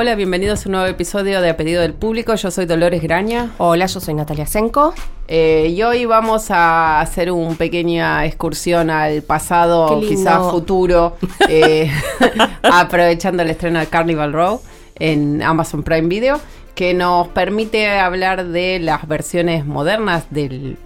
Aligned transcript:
Hola, 0.00 0.14
bienvenidos 0.14 0.64
a 0.64 0.68
un 0.68 0.74
nuevo 0.74 0.86
episodio 0.86 1.40
de 1.40 1.50
A 1.50 1.56
Pedido 1.56 1.82
del 1.82 1.92
Público. 1.92 2.32
Yo 2.36 2.52
soy 2.52 2.66
Dolores 2.66 3.02
Graña. 3.02 3.50
Hola, 3.58 3.86
yo 3.86 3.98
soy 3.98 4.14
Natalia 4.14 4.46
Senko. 4.46 4.94
Eh, 5.26 5.74
y 5.76 5.82
hoy 5.82 6.04
vamos 6.04 6.52
a 6.52 7.00
hacer 7.00 7.32
una 7.32 7.56
pequeña 7.56 8.24
excursión 8.24 8.90
al 8.90 9.22
pasado, 9.22 9.98
quizás 9.98 10.52
futuro, 10.52 11.16
eh, 11.48 11.90
aprovechando 12.62 13.42
el 13.42 13.50
estreno 13.50 13.80
de 13.80 13.88
Carnival 13.88 14.32
Row 14.32 14.60
en 14.94 15.42
Amazon 15.42 15.82
Prime 15.82 16.06
Video, 16.06 16.40
que 16.76 16.94
nos 16.94 17.26
permite 17.26 17.90
hablar 17.98 18.46
de 18.46 18.78
las 18.78 19.08
versiones 19.08 19.66
modernas 19.66 20.26
del 20.30 20.78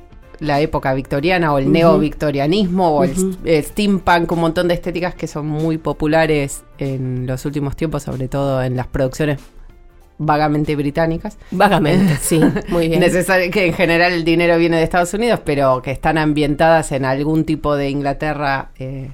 la 0.42 0.60
época 0.60 0.92
victoriana 0.92 1.52
o 1.52 1.58
el 1.58 1.70
neo-victorianismo 1.70 2.96
o 2.96 3.04
el 3.04 3.64
steampunk, 3.64 4.30
un 4.32 4.40
montón 4.40 4.68
de 4.68 4.74
estéticas 4.74 5.14
que 5.14 5.26
son 5.26 5.46
muy 5.46 5.78
populares 5.78 6.64
en 6.78 7.26
los 7.26 7.44
últimos 7.46 7.76
tiempos, 7.76 8.02
sobre 8.02 8.28
todo 8.28 8.62
en 8.62 8.76
las 8.76 8.88
producciones 8.88 9.38
vagamente 10.18 10.74
británicas. 10.76 11.38
Vagamente, 11.50 12.16
sí, 12.16 12.40
muy 12.68 12.88
bien. 12.88 13.00
Necesario 13.00 13.50
que 13.50 13.66
en 13.66 13.72
general 13.72 14.12
el 14.12 14.24
dinero 14.24 14.58
viene 14.58 14.76
de 14.76 14.82
Estados 14.82 15.14
Unidos, 15.14 15.40
pero 15.44 15.80
que 15.80 15.92
están 15.92 16.18
ambientadas 16.18 16.92
en 16.92 17.04
algún 17.04 17.44
tipo 17.44 17.76
de 17.76 17.90
Inglaterra 17.90 18.70
eh, 18.78 19.12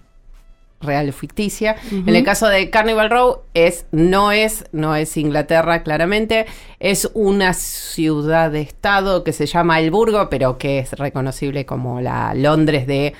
real 0.81 1.09
o 1.09 1.13
ficticia. 1.13 1.77
En 1.91 2.15
el 2.15 2.25
caso 2.25 2.49
de 2.49 2.71
Carnival 2.71 3.11
Row 3.11 3.41
es 3.55 3.87
no 3.91 4.33
es 4.33 4.65
no 4.73 4.95
es 4.95 5.17
Inglaterra 5.17 5.83
claramente, 5.83 6.47
es 6.79 7.11
una 7.15 7.53
ciudad 7.55 8.51
de 8.51 8.61
estado 8.61 9.25
que 9.25 9.33
se 9.33 9.47
llama 9.47 9.81
El 9.81 9.91
Burgo, 9.91 10.29
pero 10.31 10.59
que 10.59 10.79
es 10.79 10.93
reconocible 10.93 11.67
como 11.67 12.01
la 12.01 12.35
Londres 12.35 12.87
de 12.87 13.15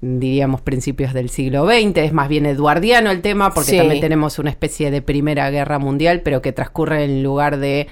diríamos 0.00 0.60
principios 0.60 1.12
del 1.12 1.30
siglo 1.30 1.64
XX, 1.64 1.96
es 1.98 2.12
más 2.12 2.28
bien 2.28 2.44
eduardiano 2.44 3.10
el 3.10 3.22
tema 3.22 3.54
porque 3.54 3.76
también 3.76 4.00
tenemos 4.00 4.38
una 4.38 4.50
especie 4.50 4.90
de 4.90 5.00
Primera 5.00 5.48
Guerra 5.50 5.78
Mundial, 5.78 6.22
pero 6.22 6.42
que 6.42 6.52
transcurre 6.52 7.04
en 7.04 7.22
lugar 7.22 7.58
de 7.58 7.88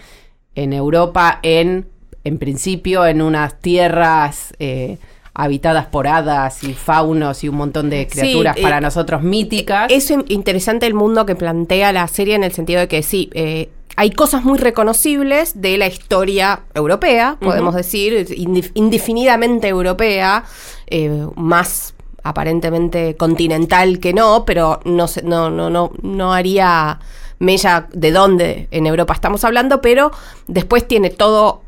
en 0.55 0.73
Europa 0.73 1.39
en 1.43 1.87
en 2.25 2.39
principio 2.39 3.07
en 3.07 3.23
unas 3.23 3.61
tierras 3.61 4.53
eh, 4.59 4.99
habitadas 5.35 5.87
por 5.87 6.07
hadas 6.09 6.65
y 6.65 6.75
faunos 6.75 7.45
y 7.45 7.49
un 7.49 7.57
montón 7.57 7.91
de 7.91 8.07
criaturas 8.09 8.57
para 8.61 8.79
eh, 8.79 8.81
nosotros 8.81 9.23
míticas. 9.23 9.91
Es 9.91 10.13
interesante 10.29 10.87
el 10.87 10.95
mundo 10.95 11.27
que 11.27 11.37
plantea 11.37 11.93
la 11.93 12.07
serie 12.09 12.35
en 12.35 12.45
el 12.45 12.53
sentido 12.53 12.81
de 12.81 12.89
que 12.89 13.03
sí, 13.03 13.31
eh, 13.35 13.71
hay 13.97 14.11
cosas 14.11 14.45
muy 14.45 14.59
reconocibles 14.59 15.61
de 15.61 15.77
la 15.77 15.87
historia 15.87 16.61
europea, 16.75 17.37
podemos 17.41 17.75
decir, 17.75 18.27
indefinidamente 18.75 19.69
europea, 19.69 20.45
eh, 20.87 21.27
más 21.37 21.95
aparentemente 22.23 23.17
continental 23.17 23.99
que 23.99 24.13
no, 24.13 24.45
pero 24.45 24.81
no, 24.85 25.07
no, 25.25 25.51
no, 25.51 25.71
no, 25.71 25.93
no 26.03 26.33
haría 26.33 27.01
mella 27.39 27.89
de 27.93 28.13
dónde 28.13 28.69
en 28.71 28.87
Europa 28.87 29.15
estamos 29.15 29.45
hablando, 29.45 29.81
pero 29.81 30.13
después 30.47 30.87
tiene 30.87 31.11
todo, 31.11 31.63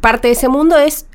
parte 0.00 0.28
de 0.28 0.32
ese 0.32 0.48
mundo 0.48 0.76
es 0.76 1.06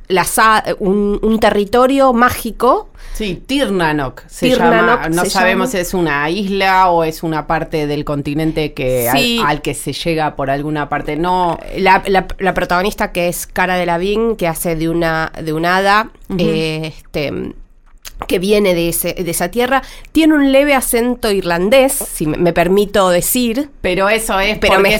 un, 0.79 1.39
territorio 1.39 2.13
mágico. 2.13 2.89
Sí, 3.13 3.41
Tirnanok 3.45 4.23
se 4.27 4.49
llama. 4.49 5.09
No 5.09 5.25
sabemos 5.25 5.71
si 5.71 5.77
es 5.77 5.93
una 5.93 6.29
isla 6.29 6.89
o 6.89 7.03
es 7.03 7.23
una 7.23 7.47
parte 7.47 7.87
del 7.87 8.03
continente 8.03 8.73
que 8.73 9.09
al, 9.09 9.61
que 9.61 9.73
se 9.73 9.93
llega 9.93 10.35
por 10.35 10.49
alguna 10.49 10.89
parte. 10.89 11.15
No. 11.15 11.59
La, 11.77 12.03
protagonista 12.53 13.11
que 13.11 13.27
es 13.27 13.47
Cara 13.47 13.75
de 13.75 13.85
Lavín, 13.85 14.35
que 14.35 14.47
hace 14.47 14.75
de 14.75 14.89
una, 14.89 15.31
de 15.41 15.53
una 15.53 15.77
hada, 15.77 16.11
este 16.37 17.53
que 18.27 18.39
viene 18.39 18.73
de, 18.73 18.89
ese, 18.89 19.13
de 19.13 19.29
esa 19.29 19.49
tierra, 19.49 19.83
tiene 20.11 20.33
un 20.33 20.51
leve 20.51 20.73
acento 20.73 21.31
irlandés, 21.31 21.93
si 21.93 22.25
me, 22.25 22.53
permito 22.53 23.09
decir. 23.09 23.69
Pero 23.81 24.09
eso 24.09 24.39
es 24.39 24.57
pero 24.57 24.75
porque 24.75 24.99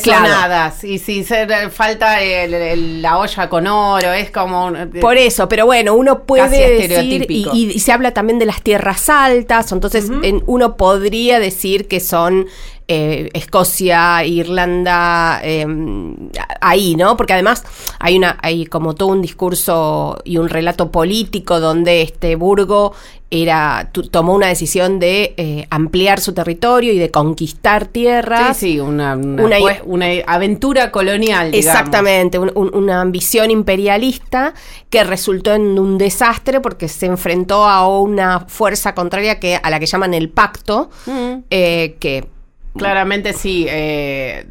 Y 0.84 1.00
si 1.00 1.24
se, 1.24 1.48
falta 1.70 2.18
la 2.22 3.18
olla 3.18 3.50
con 3.50 3.68
oro, 3.68 4.12
es 4.12 4.32
como... 4.32 4.74
Por 5.02 5.18
eso, 5.18 5.48
pero 5.50 5.66
bueno, 5.66 5.96
uno 5.96 6.24
puede 6.24 6.88
decir... 6.88 7.26
Y, 7.30 7.80
se 7.80 7.92
habla 7.92 8.14
también 8.14 8.40
de 8.40 8.46
las 8.46 8.62
tierras 8.62 9.10
altas, 9.10 9.72
entonces 9.72 10.10
uno 10.46 10.78
podría 10.78 11.40
decir 11.40 11.88
que 11.88 12.00
son 12.00 12.48
eh, 12.88 13.30
Escocia, 13.34 14.24
Irlanda, 14.26 15.40
em, 15.44 16.16
ahí, 16.62 16.96
¿no? 16.96 17.18
Porque 17.18 17.34
además 17.34 17.64
hay 18.00 18.18
una, 18.18 18.38
hay 18.42 18.66
como 18.66 18.94
todo 18.94 19.10
un 19.10 19.22
discurso 19.22 20.20
y 20.24 20.38
un 20.38 20.50
relato 20.50 20.92
político 20.92 21.60
donde 21.60 22.02
este 22.02 22.36
Burgo 22.36 22.94
era 23.32 23.90
tomó 24.12 24.36
una 24.36 24.48
decisión 24.48 25.00
de 25.00 25.34
eh, 25.38 25.68
ampliar 25.70 26.20
su 26.20 26.34
territorio 26.34 26.94
y 26.94 27.00
de 27.00 27.10
conquistar 27.10 27.88
tierras. 27.88 28.58
Sí, 28.58 28.74
sí, 28.74 28.80
una, 28.80 29.16
una, 29.16 30.08
aventura 30.28 30.92
colonial. 30.92 31.54
Exactamente, 31.54 32.38
una 32.38 33.02
ambición 33.02 33.52
imperialista 33.52 34.54
que 34.90 35.04
resultó 35.04 35.54
en 35.54 35.80
un 35.80 35.98
desastre 35.98 36.62
porque 36.62 36.88
se 36.88 37.08
enfrentó 37.08 37.68
a 37.68 37.88
una 37.88 38.42
fuerza 38.42 38.94
contraria 38.94 39.40
que 39.40 39.60
a 39.62 39.70
la 39.70 39.80
que 39.80 39.88
llaman 39.88 40.14
el 40.14 40.30
pacto, 40.30 40.90
mm. 41.08 41.34
eh, 41.50 41.98
que 42.00 42.35
Claramente 42.78 43.34
sí. 43.34 43.66
Eh, 43.70 44.46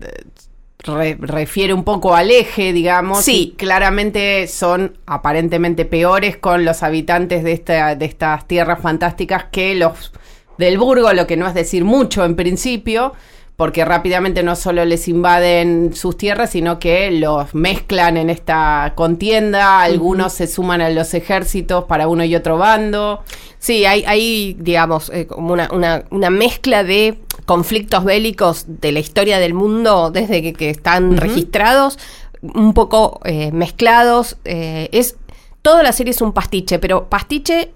refiere 1.19 1.73
un 1.73 1.85
poco 1.85 2.15
al 2.15 2.31
eje, 2.31 2.73
digamos. 2.73 3.25
Sí. 3.25 3.55
claramente 3.57 4.47
son 4.49 4.99
aparentemente 5.07 5.85
peores 5.85 6.37
con 6.37 6.65
los 6.65 6.83
habitantes 6.83 7.43
de, 7.43 7.53
esta, 7.53 7.95
de 7.97 8.05
estas 8.05 8.47
tierras 8.47 8.81
fantásticas 8.81 9.45
que 9.51 9.75
los 9.75 10.12
del 10.59 10.79
Burgo, 10.79 11.12
lo 11.12 11.27
que 11.27 11.37
no 11.37 11.47
es 11.49 11.55
decir 11.55 11.85
mucho 11.85 12.25
en 12.25 12.37
principio 12.37 13.15
porque 13.56 13.84
rápidamente 13.84 14.42
no 14.42 14.56
solo 14.56 14.84
les 14.84 15.06
invaden 15.06 15.94
sus 15.94 16.16
tierras, 16.16 16.50
sino 16.50 16.78
que 16.78 17.10
los 17.12 17.54
mezclan 17.54 18.16
en 18.16 18.31
esta 18.31 18.92
contienda, 18.97 19.81
algunos 19.81 20.32
se 20.32 20.47
suman 20.47 20.81
a 20.81 20.91
los 20.91 21.15
ejércitos 21.15 21.84
para 21.84 22.09
uno 22.09 22.25
y 22.25 22.34
otro 22.34 22.59
bando. 22.59 23.22
Sí, 23.59 23.84
hay, 23.84 24.04
hay 24.06 24.56
digamos, 24.59 25.10
eh, 25.10 25.26
como 25.26 25.53
una, 25.53 25.69
una, 26.10 26.31
mezcla 26.31 26.82
de 26.82 27.20
conflictos 27.47 28.04
bélicos 28.04 28.64
de 28.66 28.93
la 28.93 28.98
historia 28.98 29.38
del 29.38 29.54
mundo 29.54 30.10
desde 30.10 30.53
que, 30.53 30.70
están 30.70 31.16
registrados, 31.16 31.98
un 32.43 32.75
poco 32.75 33.20
eh, 33.25 33.53
mezclados. 33.53 34.37
Eh, 34.44 34.88
es 34.93 35.16
Toda 35.64 35.82
la 35.82 35.93
serie 35.93 36.10
es 36.10 36.20
un 36.20 36.34
pastiche, 36.34 36.78
pero 36.78 37.09
pastiche 37.09 37.72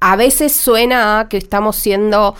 a 0.00 0.16
veces 0.16 0.56
suena 0.56 1.20
a 1.20 1.28
que 1.28 1.36
estamos 1.36 1.76
siendo 1.76 2.34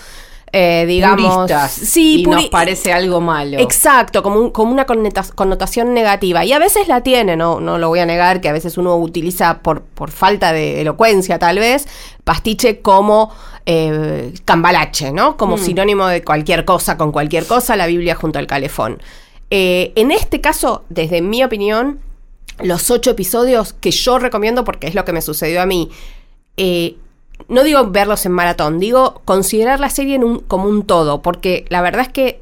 eh, 0.58 0.86
digamos. 0.86 1.50
sí, 1.68 2.22
y 2.22 2.24
nos 2.24 2.48
parece 2.48 2.90
algo 2.90 3.20
malo. 3.20 3.58
Exacto, 3.58 4.22
como, 4.22 4.54
como 4.54 4.72
una 4.72 4.86
connotación 4.86 5.92
negativa. 5.92 6.46
Y 6.46 6.54
a 6.54 6.58
veces 6.58 6.88
la 6.88 7.02
tiene, 7.02 7.36
no, 7.36 7.60
no 7.60 7.76
lo 7.76 7.88
voy 7.88 7.98
a 7.98 8.06
negar, 8.06 8.40
que 8.40 8.48
a 8.48 8.52
veces 8.52 8.78
uno 8.78 8.96
utiliza 8.96 9.58
por, 9.58 9.82
por 9.82 10.10
falta 10.10 10.54
de 10.54 10.80
elocuencia, 10.80 11.38
tal 11.38 11.58
vez, 11.58 11.86
pastiche 12.24 12.80
como 12.80 13.30
eh, 13.66 14.32
cambalache, 14.46 15.12
¿no? 15.12 15.36
Como 15.36 15.56
mm. 15.56 15.60
sinónimo 15.60 16.06
de 16.06 16.24
cualquier 16.24 16.64
cosa 16.64 16.96
con 16.96 17.12
cualquier 17.12 17.46
cosa, 17.46 17.76
la 17.76 17.86
Biblia 17.86 18.14
junto 18.14 18.38
al 18.38 18.46
calefón. 18.46 19.02
Eh, 19.50 19.92
en 19.94 20.10
este 20.10 20.40
caso, 20.40 20.84
desde 20.88 21.20
mi 21.20 21.44
opinión, 21.44 22.00
los 22.60 22.90
ocho 22.90 23.10
episodios 23.10 23.74
que 23.74 23.90
yo 23.90 24.18
recomiendo, 24.18 24.64
porque 24.64 24.86
es 24.86 24.94
lo 24.94 25.04
que 25.04 25.12
me 25.12 25.20
sucedió 25.20 25.60
a 25.60 25.66
mí, 25.66 25.90
eh, 26.56 26.96
no 27.48 27.62
digo 27.62 27.90
verlos 27.90 28.26
en 28.26 28.32
maratón, 28.32 28.78
digo 28.78 29.22
considerar 29.24 29.80
la 29.80 29.90
serie 29.90 30.20
como 30.46 30.68
un 30.68 30.84
todo, 30.84 31.22
porque 31.22 31.64
la 31.68 31.80
verdad 31.80 32.02
es 32.02 32.08
que 32.08 32.40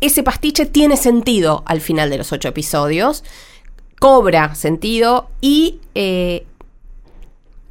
ese 0.00 0.22
pastiche 0.22 0.66
tiene 0.66 0.96
sentido 0.96 1.62
al 1.66 1.80
final 1.80 2.10
de 2.10 2.18
los 2.18 2.32
ocho 2.32 2.48
episodios, 2.48 3.24
cobra 3.98 4.54
sentido 4.54 5.28
y 5.40 5.80
eh, 5.94 6.46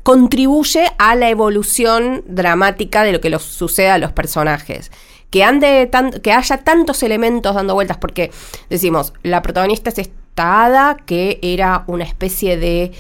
contribuye 0.04 0.92
a 0.98 1.16
la 1.16 1.30
evolución 1.30 2.24
dramática 2.28 3.04
de 3.04 3.12
lo 3.12 3.22
que 3.22 3.38
sucede 3.40 3.90
a 3.90 3.98
los 3.98 4.12
personajes. 4.12 4.92
Que, 5.30 5.44
ande 5.44 5.90
que 6.24 6.32
haya 6.32 6.58
tantos 6.60 7.04
elementos 7.04 7.54
dando 7.54 7.74
vueltas, 7.74 7.98
porque 7.98 8.32
decimos, 8.70 9.14
la 9.24 9.42
protagonista 9.42 9.90
es 9.90 9.98
esta 9.98 10.64
hada 10.64 10.96
que 11.06 11.40
era 11.42 11.84
una 11.88 12.06
especie 12.06 12.56
de 12.56 12.94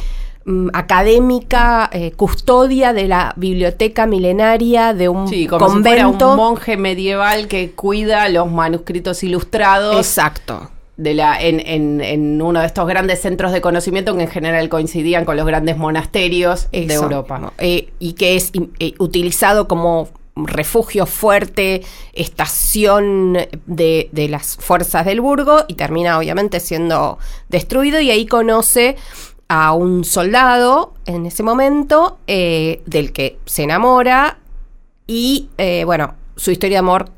Mm, 0.49 0.69
académica, 0.71 1.89
eh, 1.91 2.13
custodia 2.13 2.93
de 2.93 3.09
la 3.09 3.33
biblioteca 3.35 4.05
milenaria 4.05 4.93
de 4.93 5.09
un 5.09 5.27
sí, 5.27 5.45
como 5.45 5.65
convento. 5.67 6.31
un 6.31 6.37
monje 6.37 6.77
medieval 6.77 7.49
que 7.49 7.71
cuida 7.71 8.29
los 8.29 8.49
manuscritos 8.49 9.23
ilustrados. 9.23 9.97
Exacto. 9.97 10.71
de 10.95 11.13
la, 11.13 11.39
en, 11.39 11.59
en- 11.59 12.01
en 12.01 12.41
uno 12.41 12.61
de 12.61 12.65
estos 12.65 12.87
grandes 12.87 13.21
centros 13.21 13.51
de 13.51 13.59
conocimiento 13.61 14.15
que 14.15 14.23
en 14.23 14.29
general 14.29 14.67
coincidían 14.69 15.25
con 15.25 15.35
los 15.37 15.45
grandes 15.45 15.77
monasterios 15.77 16.69
de 16.71 16.91
Europa. 16.91 17.51
eh, 17.59 17.89
y 17.99 18.13
que 18.13 18.35
es 18.37 18.51
eh, 18.79 18.93
utilizado 18.99 19.67
como 19.67 20.07
refugio 20.35 21.05
fuerte, 21.05 21.83
estación 22.13 23.37
de, 23.65 24.09
de 24.11 24.29
las 24.29 24.55
fuerzas 24.55 25.05
del 25.05 25.21
Burgo 25.21 25.65
y 25.67 25.73
termina 25.75 26.17
obviamente 26.17 26.59
siendo 26.59 27.17
destruido 27.49 27.99
y 27.99 28.09
ahí 28.11 28.25
conoce 28.25 28.95
a 29.49 29.73
un 29.73 30.03
soldado 30.03 30.93
en 31.05 31.25
ese 31.25 31.43
momento 31.43 32.17
eh, 32.27 32.81
del 32.85 33.13
que 33.13 33.37
se 33.45 33.63
enamora 33.63 34.39
y 35.07 35.49
eh, 35.57 35.83
bueno, 35.85 36.15
su 36.35 36.51
historia 36.51 36.75
de 36.75 36.79
amor 36.79 37.09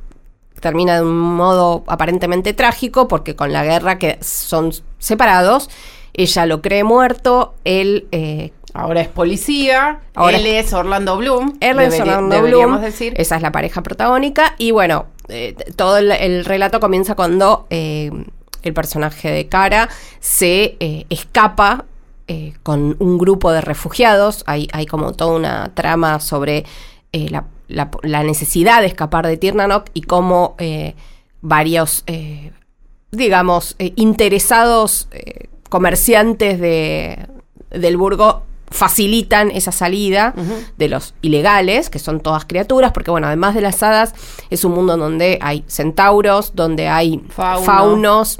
termina 0.62 0.96
de 0.96 1.02
un 1.02 1.18
modo 1.18 1.84
aparentemente 1.88 2.54
trágico 2.54 3.08
porque 3.08 3.36
con 3.36 3.52
la 3.52 3.64
guerra 3.64 3.98
que 3.98 4.20
son 4.22 4.72
separados, 5.00 5.70
ella 6.14 6.46
lo 6.46 6.62
cree 6.62 6.84
muerto, 6.84 7.56
él 7.66 8.08
eh, 8.12 8.52
Ahora 8.72 9.02
es 9.02 9.08
policía, 9.08 10.02
Ahora 10.14 10.38
él 10.38 10.46
es 10.46 10.72
Orlando 10.74 11.18
Bloom. 11.18 11.58
él 11.60 11.80
es 11.80 12.00
Orlando 12.00 12.44
Bloom, 12.44 12.80
decir. 12.80 13.14
esa 13.18 13.38
es 13.38 13.42
la 13.42 13.52
pareja 13.52 13.82
protagónica 13.82 14.54
y 14.60 14.70
bueno, 14.70 15.08
eh, 15.28 15.56
todo 15.76 15.98
el, 15.98 16.12
el 16.12 16.46
relato 16.46 16.80
comienza 16.80 17.16
cuando 17.16 17.66
el 17.72 18.74
personaje 18.76 19.32
de 19.32 19.48
Cara 19.48 19.90
se 20.20 20.78
escapa 21.10 21.86
eh, 22.30 22.54
con 22.64 22.96
un 23.00 23.18
grupo 23.18 23.52
de 23.52 23.60
refugiados, 23.60 24.44
hay, 24.48 24.70
hay 24.72 24.86
como 24.86 25.12
toda 25.12 25.36
una 25.36 25.72
trama 25.76 26.20
sobre 26.22 26.64
eh, 27.12 27.30
la, 27.30 27.46
la- 27.68 27.92
la 28.04 28.24
necesidad 28.24 28.80
de 28.82 28.88
escapar 28.88 29.28
de 29.28 29.36
Tirnanok 29.36 29.88
y 29.94 30.02
cómo 30.04 30.56
eh, 30.60 30.96
varios, 31.42 32.04
digamos, 33.12 33.76
interesados 33.96 35.08
comerciantes 35.70 36.60
de, 36.60 37.28
del 37.70 37.98
Burgo 37.98 38.44
facilitan 38.72 39.50
esa 39.50 39.72
salida 39.72 40.34
de 40.78 40.90
los 40.90 41.16
ilegales, 41.24 41.90
que 41.90 41.98
son 41.98 42.20
todas 42.20 42.46
criaturas, 42.46 42.92
porque 42.92 43.10
bueno, 43.12 43.26
además 43.28 43.56
de 43.56 43.62
las 43.62 43.82
hadas, 43.82 44.14
es 44.52 44.64
un 44.64 44.74
mundo 44.74 44.96
donde 44.96 45.40
hay 45.42 45.64
centauros, 45.68 46.54
donde 46.56 46.88
hay 46.88 47.20
Fauno. 47.30 47.66
faunos. 47.66 48.40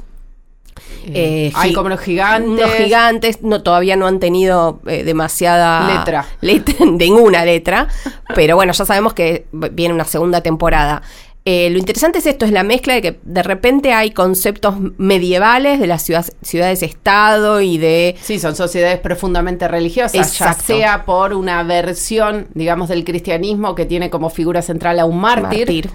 Eh, 1.06 1.50
hay 1.54 1.70
gi- 1.70 1.74
como 1.74 1.88
los 1.88 2.00
gigantes. 2.00 2.48
unos 2.50 2.70
gigantes, 2.74 3.42
no, 3.42 3.62
todavía 3.62 3.96
no 3.96 4.06
han 4.06 4.20
tenido 4.20 4.80
eh, 4.86 5.04
demasiada 5.04 5.96
Letra. 5.98 6.26
letra, 6.40 6.74
ninguna 6.86 7.44
letra, 7.44 7.88
pero 8.34 8.56
bueno, 8.56 8.72
ya 8.72 8.84
sabemos 8.84 9.14
que 9.14 9.46
viene 9.52 9.94
una 9.94 10.04
segunda 10.04 10.40
temporada. 10.42 11.02
Eh, 11.46 11.70
lo 11.70 11.78
interesante 11.78 12.18
es 12.18 12.26
esto, 12.26 12.44
es 12.44 12.52
la 12.52 12.62
mezcla 12.62 12.92
de 12.92 13.00
que 13.00 13.18
de 13.24 13.42
repente 13.42 13.94
hay 13.94 14.10
conceptos 14.10 14.74
medievales 14.98 15.80
de 15.80 15.86
las 15.86 16.02
ciudades, 16.02 16.36
ciudades-estado 16.42 17.62
y 17.62 17.78
de... 17.78 18.14
Sí, 18.20 18.38
son 18.38 18.54
sociedades 18.54 18.98
profundamente 18.98 19.66
religiosas, 19.66 20.14
Exacto. 20.14 20.64
ya 20.68 20.74
sea 20.76 21.04
por 21.06 21.32
una 21.32 21.62
versión, 21.62 22.48
digamos, 22.52 22.90
del 22.90 23.04
cristianismo 23.04 23.74
que 23.74 23.86
tiene 23.86 24.10
como 24.10 24.28
figura 24.28 24.60
central 24.60 24.98
a 25.00 25.06
un 25.06 25.18
mártir. 25.18 25.60
Mártir. 25.60 25.90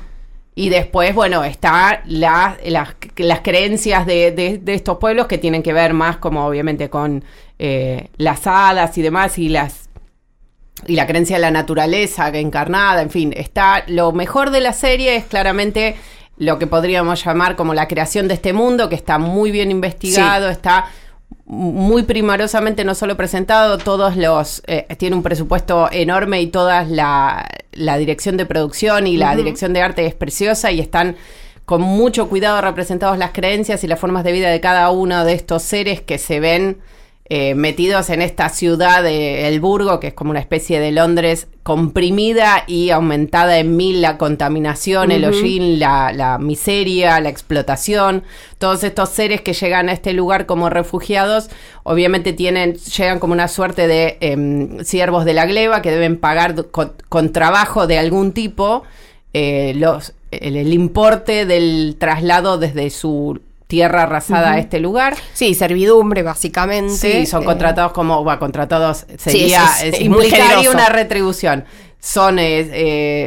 Y 0.57 0.69
después, 0.69 1.13
bueno, 1.13 1.43
está 1.43 2.01
la- 2.05 2.57
las, 2.65 2.95
las 3.17 3.39
creencias 3.41 4.05
de, 4.05 4.31
de- 4.31 4.57
de 4.57 4.73
estos 4.73 4.97
pueblos 4.97 5.27
que 5.27 5.37
tienen 5.37 5.61
que 5.61 5.73
ver 5.73 5.93
más 5.93 6.17
como 6.17 6.45
obviamente 6.45 6.89
con 6.89 7.23
eh, 7.59 8.09
las 8.17 8.47
hadas 8.47 8.97
y 8.97 9.01
demás 9.01 9.37
y 9.37 9.49
las 9.49 9.89
y 10.87 10.95
la 10.95 11.07
creencia 11.07 11.37
de 11.37 11.41
la 11.41 11.51
naturaleza 11.51 12.27
encarnada, 12.29 13.01
en 13.01 13.09
fin, 13.09 13.33
está 13.35 13.83
lo 13.87 14.11
mejor 14.11 14.51
de 14.51 14.59
la 14.59 14.73
serie 14.73 15.15
es 15.15 15.23
claramente 15.25 15.95
lo 16.37 16.59
que 16.59 16.67
podríamos 16.67 17.23
llamar 17.23 17.55
como 17.55 17.73
la 17.73 17.87
creación 17.87 18.27
de 18.27 18.33
este 18.35 18.51
mundo, 18.51 18.89
que 18.89 18.95
está 18.95 19.17
muy 19.17 19.51
bien 19.51 19.71
investigado, 19.71 20.49
está 20.49 20.87
muy 21.45 22.03
primorosamente 22.03 22.83
no 22.83 22.95
solo 22.95 23.15
presentado, 23.15 23.77
todos 23.77 24.15
los 24.15 24.63
eh, 24.65 24.87
tiene 24.97 25.15
un 25.15 25.23
presupuesto 25.23 25.89
enorme 25.91 26.41
y 26.41 26.47
toda 26.47 26.83
la, 26.83 27.47
la 27.71 27.97
dirección 27.97 28.35
de 28.35 28.45
producción 28.45 29.05
y 29.05 29.17
la 29.17 29.35
dirección 29.35 29.71
de 29.73 29.81
arte 29.81 30.05
es 30.05 30.15
preciosa 30.15 30.71
y 30.71 30.79
están 30.79 31.15
con 31.65 31.81
mucho 31.81 32.29
cuidado 32.29 32.61
representados 32.61 33.17
las 33.17 33.31
creencias 33.31 33.83
y 33.83 33.87
las 33.87 33.99
formas 33.99 34.23
de 34.23 34.31
vida 34.31 34.49
de 34.49 34.59
cada 34.59 34.89
uno 34.89 35.23
de 35.23 35.33
estos 35.33 35.61
seres 35.61 36.01
que 36.01 36.17
se 36.17 36.39
ven 36.39 36.77
eh, 37.27 37.55
metidos 37.55 38.11
en 38.11 38.21
esta 38.21 38.49
ciudad 38.49 39.01
de 39.01 39.47
El 39.47 39.59
Burgo, 39.59 39.99
que 39.99 40.07
es 40.07 40.13
como 40.13 40.29
una 40.29 40.39
especie 40.39 40.79
de 40.79 40.91
Londres 40.91 41.47
comprimida 41.63 42.63
y 42.67 42.91
aumentada 42.91 43.57
en 43.57 43.75
mil 43.75 43.99
la 43.99 44.19
contaminación, 44.19 45.11
el 45.11 45.25
hollín, 45.25 45.79
la, 45.79 46.13
la 46.13 46.37
miseria, 46.37 47.19
la 47.19 47.29
explotación. 47.29 48.23
Todos 48.59 48.83
estos 48.83 49.09
seres 49.09 49.41
que 49.41 49.53
llegan 49.53 49.89
a 49.89 49.93
este 49.93 50.13
lugar 50.13 50.45
como 50.45 50.69
refugiados, 50.69 51.49
obviamente 51.81 52.31
tienen, 52.31 52.75
llegan 52.75 53.17
como 53.17 53.33
una 53.33 53.47
suerte 53.47 53.87
de 53.87 54.17
em, 54.21 54.83
siervos 54.83 55.25
de 55.25 55.33
la 55.33 55.47
gleba 55.47 55.81
que 55.81 55.89
deben 55.89 56.17
pagar 56.17 56.67
con, 56.67 56.93
con 57.09 57.31
trabajo 57.31 57.87
de 57.87 57.97
algún 57.97 58.33
tipo 58.33 58.83
eh, 59.33 59.73
los, 59.75 60.13
el, 60.29 60.55
el 60.57 60.71
importe 60.73 61.47
del 61.47 61.95
traslado 61.97 62.59
desde 62.59 62.91
su 62.91 63.41
tierra 63.67 64.03
arrasada 64.03 64.53
a 64.53 64.59
este 64.59 64.79
lugar. 64.79 65.15
Sí, 65.33 65.55
servidumbre 65.55 66.21
básicamente. 66.23 66.93
Sí, 66.95 67.25
son 67.25 67.43
Eh, 67.43 67.45
contratados 67.45 67.91
como, 67.93 68.23
bueno, 68.23 68.39
contratados 68.39 69.05
sería, 69.17 69.63
es- 69.65 69.83
es- 69.83 69.93
es- 69.95 70.01
es 70.01 70.09
muy 70.09 70.25
implicaría 70.25 70.69
una 70.69 70.89
retribución. 70.89 71.65
Son, 71.99 72.37
eh, 72.37 72.59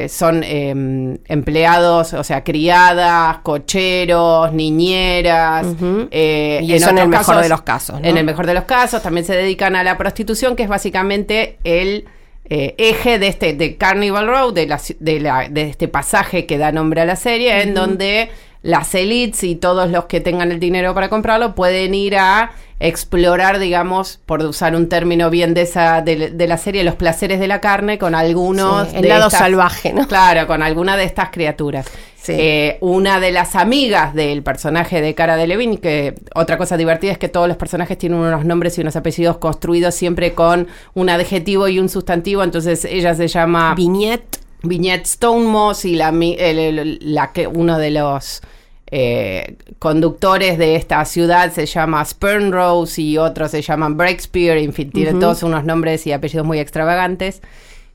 eh, 0.05 0.09
son 0.09 0.43
eh, 0.45 1.19
empleados, 1.27 2.13
o 2.13 2.23
sea, 2.23 2.45
criadas, 2.45 3.39
cocheros, 3.43 4.53
niñeras. 4.53 5.67
Ujú. 5.67 6.07
eh, 6.13 6.61
Y 6.63 6.73
eso 6.75 6.91
en 6.91 6.99
el 6.99 7.09
mejor 7.09 7.41
de 7.43 7.49
los 7.49 7.63
casos, 7.63 8.01
¿no? 8.01 8.07
En 8.07 8.17
el 8.17 8.25
mejor 8.25 8.47
de 8.47 8.55
los 8.55 8.65
casos 8.65 9.03
también 9.03 9.27
se 9.27 9.35
dedican 9.35 9.75
a 9.75 9.83
la 9.83 9.99
prostitución, 9.99 10.55
que 10.55 10.63
es 10.63 10.69
básicamente 10.69 11.59
el 11.65 12.05
eh, 12.51 12.75
eje 12.79 13.19
de 13.19 13.27
este 13.27 13.53
de 13.53 13.77
Carnival 13.77 14.27
Road, 14.27 14.55
de, 14.55 14.67
la 14.67 14.81
de, 15.01 15.21
la- 15.21 15.49
de 15.51 15.63
este 15.69 15.87
pasaje 15.87 16.47
que 16.47 16.57
da 16.57 16.73
nombre 16.73 17.01
a 17.03 17.05
la 17.05 17.17
serie, 17.17 17.61
en 17.63 17.75
donde 17.75 18.31
las 18.69 18.95
elites 18.95 19.43
y 19.45 19.57
todos 19.57 19.91
los 19.91 20.05
que 20.05 20.21
tengan 20.21 20.53
el 20.53 20.61
dinero 20.61 20.93
para 20.95 21.09
comprarlo 21.09 21.55
pueden 21.55 21.95
ir 21.95 22.17
a 22.19 22.51
explorar, 22.81 23.59
digamos, 23.59 24.21
por 24.27 24.41
usar 24.43 24.77
un 24.77 24.89
término 24.89 25.31
bien 25.31 25.55
de 25.55 25.63
esa 25.63 26.01
de, 26.03 26.31
de 26.31 26.47
la 26.47 26.59
serie, 26.59 26.85
los 26.85 26.95
placeres 26.95 27.41
de 27.41 27.49
la 27.49 27.61
carne 27.61 27.99
con 27.99 28.15
algunos 28.15 28.89
Sí, 28.89 28.97
el 28.97 29.03
de 29.03 29.09
lado 29.09 29.31
salvaje, 29.31 29.93
¿no? 29.93 30.07
Claro, 30.07 30.47
con 30.47 30.63
alguna 30.63 30.97
de 30.97 31.05
estas 31.05 31.31
criaturas. 31.31 31.87
Sí. 32.21 32.35
Eh, 32.37 32.77
una 32.81 33.21
de 33.21 33.33
las 33.33 33.57
amigas 33.57 34.13
del 34.15 34.43
personaje 34.43 35.01
de 35.01 35.15
Cara 35.15 35.37
de 35.37 35.47
Levin, 35.47 35.79
que 35.79 36.15
otra 36.35 36.59
cosa 36.59 36.77
divertida 36.77 37.13
es 37.13 37.19
que 37.19 37.29
todos 37.29 37.49
los 37.49 37.57
personajes 37.57 37.97
tienen 37.97 38.19
unos 38.19 38.45
nombres 38.45 38.77
y 38.77 38.83
unos 38.83 38.97
apellidos 38.97 39.39
construidos 39.39 39.95
siempre 39.95 40.35
con 40.35 40.69
un 40.95 41.09
adjetivo 41.09 41.69
y 41.69 41.79
un 41.79 41.89
sustantivo, 41.89 42.43
entonces 42.45 42.85
ella 42.85 43.15
se 43.15 43.29
llama 43.29 43.75
Vignette. 43.75 44.39
Vignette 44.63 45.07
Stonemoss 45.07 45.85
y 45.85 45.95
la, 45.95 46.09
el- 46.11 46.59
el- 46.59 46.99
la 47.01 47.33
que 47.33 47.47
uno 47.47 47.79
de 47.79 47.93
los 47.93 48.43
eh, 48.91 49.57
conductores 49.79 50.57
de 50.57 50.77
esta 50.77 51.05
ciudad 51.05 51.53
se 51.53 51.67
llama 51.67 52.05
Spurnrose 52.05 53.03
y 53.03 53.19
otros 53.19 53.51
se 53.51 53.61
llaman 53.61 53.97
Breakspear, 53.97 54.57
en 54.57 54.73
fin, 54.73 54.91
tienen 54.91 55.21
todos 55.21 55.43
unos 55.43 55.65
nombres 55.65 56.07
y 56.07 56.13
apellidos 56.13 56.47
muy 56.47 56.59
extravagantes. 56.59 57.43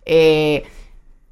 Eh, 0.06 0.64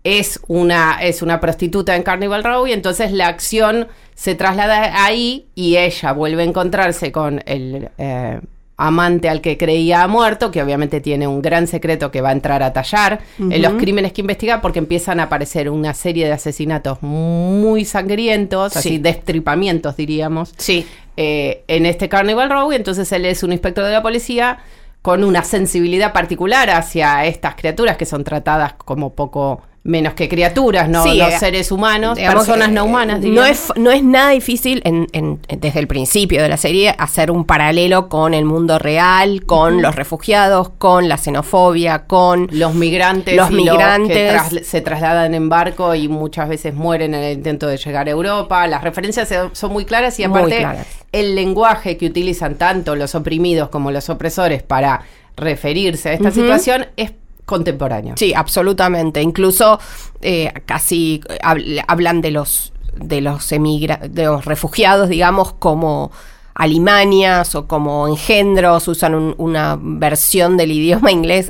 es 0.03 0.39
una, 0.47 0.97
es 1.03 1.21
una 1.21 1.39
prostituta 1.39 1.95
en 1.95 2.01
Carnival 2.01 2.43
Row 2.43 2.65
y 2.65 2.71
entonces 2.71 3.11
la 3.11 3.27
acción 3.27 3.87
se 4.15 4.33
traslada 4.33 5.05
ahí 5.05 5.47
y 5.53 5.77
ella 5.77 6.11
vuelve 6.13 6.41
a 6.41 6.45
encontrarse 6.45 7.11
con 7.11 7.43
el 7.45 7.89
eh, 7.99 8.41
amante 8.83 9.29
al 9.29 9.41
que 9.41 9.57
creía 9.59 10.07
muerto, 10.07 10.49
que 10.49 10.61
obviamente 10.63 11.01
tiene 11.01 11.27
un 11.27 11.41
gran 11.41 11.67
secreto 11.67 12.09
que 12.09 12.19
va 12.21 12.29
a 12.29 12.31
entrar 12.31 12.63
a 12.63 12.73
tallar 12.73 13.19
en 13.39 13.61
los 13.61 13.73
crímenes 13.73 14.11
que 14.11 14.21
investiga 14.21 14.59
porque 14.59 14.79
empiezan 14.79 15.19
a 15.19 15.23
aparecer 15.23 15.69
una 15.69 15.93
serie 15.93 16.25
de 16.25 16.31
asesinatos 16.31 17.01
muy 17.03 17.85
sangrientos, 17.85 18.73
Sí. 18.73 18.79
así 18.79 18.97
destripamientos 18.97 19.95
diríamos, 19.97 20.53
Sí. 20.57 20.87
eh, 21.15 21.63
en 21.67 21.85
este 21.85 22.09
Carnival 22.09 22.49
Row 22.49 22.71
y 22.71 22.75
entonces 22.75 23.11
él 23.11 23.25
es 23.25 23.43
un 23.43 23.51
inspector 23.51 23.85
de 23.85 23.91
la 23.91 24.01
policía 24.01 24.57
con 25.03 25.23
una 25.23 25.43
sensibilidad 25.43 26.11
particular 26.11 26.69
hacia 26.71 27.25
estas 27.25 27.53
criaturas 27.55 27.97
que 27.97 28.05
son 28.05 28.23
tratadas 28.23 28.73
como 28.73 29.13
poco 29.13 29.61
menos 29.83 30.13
que 30.13 30.29
criaturas, 30.29 30.87
no, 30.87 31.01
Sí, 31.03 31.17
no 31.17 31.27
eh, 31.27 31.39
seres 31.39 31.71
humanos, 31.71 32.19
personas 32.19 32.67
que, 32.67 32.73
no 32.75 32.85
humanas. 32.85 33.21
No 33.21 33.43
es, 33.43 33.73
no 33.77 33.89
es 33.89 34.03
nada 34.03 34.29
difícil 34.29 34.79
en- 34.85 35.07
en- 35.11 35.39
desde 35.59 35.79
el 35.79 35.87
principio 35.87 36.43
de 36.43 36.49
la 36.49 36.57
serie 36.57 36.93
hacer 36.99 37.31
un 37.31 37.45
paralelo 37.45 38.07
con 38.07 38.35
el 38.35 38.45
mundo 38.45 38.77
real, 38.77 39.43
con 39.45 39.81
los 39.81 39.95
refugiados, 39.95 40.69
con 40.77 41.09
la 41.09 41.17
xenofobia, 41.17 42.05
con 42.05 42.47
los 42.51 42.75
migrantes, 42.75 43.35
Los 43.35 43.49
migrantes. 43.49 44.15
que 44.15 44.29
tras- 44.29 44.67
se 44.67 44.81
trasladan 44.81 45.33
en 45.33 45.49
barco 45.49 45.95
y 45.95 46.07
muchas 46.07 46.47
veces 46.47 46.75
mueren 46.75 47.15
en 47.15 47.23
el 47.23 47.33
intento 47.33 47.65
de 47.65 47.77
llegar 47.77 48.07
a 48.07 48.11
Europa. 48.11 48.67
Las 48.67 48.83
referencias 48.83 49.33
son 49.53 49.73
muy 49.73 49.85
claras 49.85 50.19
y 50.19 50.23
aparte 50.25 50.57
claras. 50.59 50.85
el 51.11 51.33
lenguaje 51.33 51.97
que 51.97 52.05
utilizan 52.05 52.53
tanto 52.53 52.95
los 52.95 53.15
oprimidos 53.15 53.69
como 53.69 53.89
los 53.89 54.11
opresores 54.11 54.61
para 54.61 55.01
referirse 55.37 56.09
a 56.09 56.13
esta 56.13 56.29
situación 56.29 56.85
es 56.97 57.11
contemporáneo. 57.51 58.15
Sí, 58.17 58.33
absolutamente. 58.33 59.21
Incluso 59.21 59.79
eh, 60.21 60.51
casi 60.65 61.21
habl- 61.43 61.83
hablan 61.87 62.21
de 62.21 62.31
los 62.31 62.73
de 62.95 63.21
los 63.21 63.43
de 63.49 64.23
los 64.25 64.45
refugiados, 64.45 65.07
digamos, 65.09 65.53
como 65.53 66.11
alimañas 66.53 67.55
o 67.55 67.65
como 67.67 68.07
engendros, 68.07 68.87
usan 68.87 69.35
una 69.37 69.77
versión 69.81 70.57
del 70.57 70.71
idioma 70.71 71.09
inglés, 71.11 71.49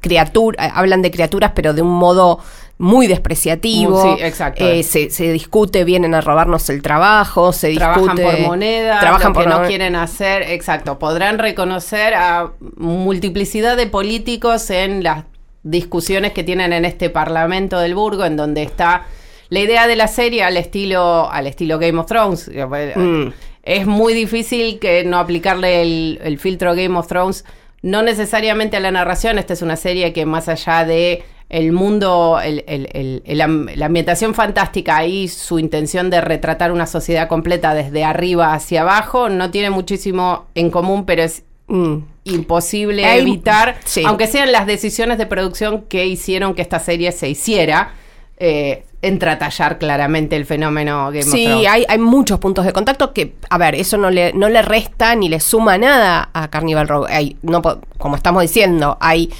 criatura, 0.00 0.72
hablan 0.74 1.02
de 1.02 1.10
criaturas 1.10 1.52
pero 1.54 1.72
de 1.72 1.82
un 1.82 1.92
modo 1.92 2.38
muy 2.78 3.06
despreciativo. 3.06 4.16
Sí, 4.16 4.22
exacto. 4.22 4.66
Eh, 4.66 4.82
se, 4.82 5.10
se, 5.10 5.32
discute, 5.32 5.84
vienen 5.84 6.14
a 6.14 6.20
robarnos 6.20 6.68
el 6.68 6.82
trabajo, 6.82 7.52
se 7.52 7.74
trabajan 7.74 8.16
por 8.16 8.38
moneda, 8.40 9.00
trabajan 9.00 9.32
lo 9.32 9.40
que 9.40 9.46
no 9.46 9.62
quieren 9.62 9.96
hacer, 9.96 10.42
exacto. 10.42 10.98
Podrán 10.98 11.38
reconocer 11.38 12.14
a 12.14 12.52
multiplicidad 12.76 13.76
de 13.76 13.86
políticos 13.86 14.68
en 14.70 15.02
las 15.02 15.24
discusiones 15.62 16.32
que 16.32 16.44
tienen 16.44 16.72
en 16.72 16.84
este 16.84 17.08
Parlamento 17.08 17.78
del 17.78 17.94
Burgo, 17.94 18.24
en 18.24 18.36
donde 18.36 18.62
está 18.62 19.06
la 19.48 19.60
idea 19.60 19.86
de 19.86 19.96
la 19.96 20.08
serie 20.08 20.44
al 20.44 20.56
estilo, 20.56 21.30
al 21.30 21.46
estilo 21.46 21.78
Game 21.78 21.98
of 21.98 22.06
Thrones. 22.06 22.50
Mm. 22.94 23.28
Es 23.62 23.86
muy 23.86 24.12
difícil 24.12 24.78
que 24.78 25.02
no 25.04 25.18
aplicarle 25.18 25.82
el, 25.82 26.20
el 26.22 26.38
filtro 26.38 26.74
Game 26.74 26.96
of 26.98 27.08
Thrones, 27.08 27.44
no 27.82 28.02
necesariamente 28.02 28.76
a 28.76 28.80
la 28.80 28.90
narración. 28.90 29.38
Esta 29.38 29.54
es 29.54 29.62
una 29.62 29.76
serie 29.76 30.12
que 30.12 30.26
más 30.26 30.48
allá 30.48 30.84
de 30.84 31.24
el 31.48 31.72
mundo, 31.72 32.40
la 32.42 33.44
ambientación 33.86 34.34
fantástica 34.34 35.06
y 35.06 35.28
su 35.28 35.58
intención 35.58 36.10
de 36.10 36.20
retratar 36.20 36.72
una 36.72 36.86
sociedad 36.86 37.28
completa 37.28 37.72
desde 37.72 38.04
arriba 38.04 38.52
hacia 38.52 38.82
abajo 38.82 39.28
no 39.28 39.50
tiene 39.50 39.70
muchísimo 39.70 40.46
en 40.56 40.70
común, 40.70 41.06
pero 41.06 41.22
es 41.22 41.44
mm, 41.68 41.98
imposible 42.24 43.16
evitar, 43.16 43.76
aunque 44.04 44.26
sean 44.26 44.50
las 44.50 44.66
decisiones 44.66 45.18
de 45.18 45.26
producción 45.26 45.82
que 45.82 46.06
hicieron 46.06 46.54
que 46.54 46.62
esta 46.62 46.80
serie 46.80 47.12
se 47.12 47.28
hiciera. 47.28 47.94
Eh, 48.38 48.84
entra 49.00 49.32
a 49.32 49.38
tallar 49.38 49.78
claramente 49.78 50.36
el 50.36 50.44
fenómeno 50.44 51.06
Game 51.06 51.22
sí, 51.22 51.46
of 51.46 51.66
hay, 51.68 51.84
hay 51.88 51.98
muchos 51.98 52.38
puntos 52.38 52.64
de 52.64 52.72
contacto 52.72 53.12
que, 53.12 53.34
a 53.48 53.56
ver, 53.56 53.74
eso 53.74 53.96
no 53.96 54.10
le, 54.10 54.32
no 54.32 54.48
le 54.48 54.62
resta 54.62 55.14
ni 55.14 55.28
le 55.28 55.38
suma 55.38 55.78
nada 55.78 56.28
a 56.32 56.48
Carnival 56.48 56.88
Row. 56.88 57.06
Hay, 57.08 57.36
no, 57.42 57.62
como 57.98 58.16
estamos 58.16 58.42
diciendo, 58.42 58.98
hay 59.00 59.30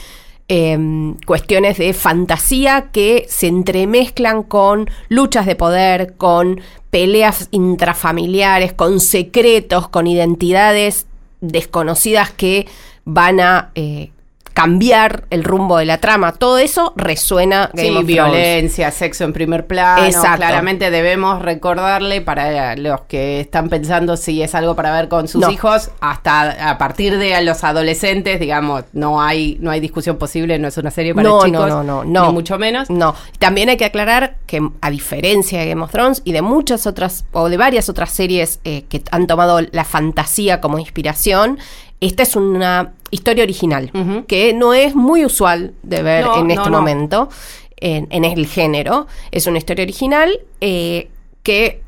Em, 0.49 1.17
cuestiones 1.27 1.77
de 1.77 1.93
fantasía 1.93 2.91
que 2.93 3.27
se 3.29 3.49
entremezclan 3.49 4.45
con 4.45 4.89
luchas 5.09 5.45
de 5.45 5.57
poder, 5.57 6.15
con 6.15 6.61
peleas 6.91 7.49
intrafamiliares, 7.51 8.73
con 8.73 9.01
secretos, 9.01 9.89
con 9.89 10.07
identidades 10.07 11.07
desconocidas 11.41 12.31
que 12.31 12.69
van 13.05 13.41
a 13.41 13.73
eh, 13.75 14.13
cambiar 14.57 15.25
el 15.29 15.45
rumbo 15.45 15.77
de 15.77 15.85
la 15.85 15.99
trama. 15.99 16.33
Todo 16.33 16.57
eso 16.57 16.95
resuena 16.97 17.69
Game 17.75 18.05
violencia, 18.05 18.91
sexo 18.91 19.25
en 19.25 19.35
primer 19.35 19.67
plano. 19.67 20.07
Exacto. 20.07 20.39
Claramente 20.39 20.91
debemos 20.91 21.43
recordarle 21.43 22.23
para 22.23 22.75
los 22.75 23.03
que 23.03 23.41
están 23.41 23.69
pensando 23.69 24.17
si 24.17 24.41
es 24.41 24.55
algo 24.55 24.75
para 24.75 24.93
ver 24.93 25.09
con 25.09 25.29
sus 25.29 25.47
hijos, 25.51 25.91
hasta 26.01 26.71
a 26.71 26.79
partir 26.79 27.19
de 27.19 27.39
los 27.43 27.65
adolescentes, 27.65 28.41
digamos, 28.41 28.85
no 28.95 29.21
hay 29.21 29.59
no 29.61 29.71
hay 29.71 29.81
discusión 29.81 30.17
posible, 30.17 30.59
no 30.59 30.69
es 30.69 30.79
una 30.79 30.91
serie 30.91 31.15
para 31.15 31.29
chicos, 31.29 31.51
no, 31.51 31.83
no, 31.83 32.03
no, 32.03 32.27
ni 32.27 32.33
mucho 32.33 32.57
menos. 32.57 32.89
No. 32.89 33.15
También 33.39 33.69
hay 33.69 33.77
que 33.77 33.85
aclarar 33.85 34.37
que 34.47 34.67
a 34.81 34.89
diferencia 34.89 35.61
de 35.61 35.69
Game 35.69 35.83
of 35.83 35.93
Thrones 35.93 36.23
y 36.25 36.33
de 36.33 36.41
muchas 36.41 36.87
otras 36.87 37.27
o 37.33 37.51
de 37.51 37.59
varias 37.59 37.91
otras 37.91 38.11
series 38.11 38.61
eh, 38.65 38.87
que 38.89 39.03
han 39.11 39.27
tomado 39.27 39.61
la 39.71 39.85
fantasía 39.85 40.63
como 40.63 40.79
inspiración, 40.79 41.59
esta 42.01 42.23
es 42.23 42.37
una 42.37 42.93
historia 43.11 43.45
original, 43.45 43.91
que 44.27 44.53
no 44.53 44.75
es 44.75 44.95
muy 44.95 45.25
usual 45.25 45.73
de 45.83 46.03
ver 46.03 46.27
en 46.37 46.51
este 46.51 46.71
momento 46.71 47.29
en, 47.77 48.25
el 48.25 48.47
género. 48.47 49.07
Es 49.31 49.47
una 49.47 49.59
historia 49.59 49.85
original 49.85 50.41
eh, 50.61 51.09
que 51.43 51.83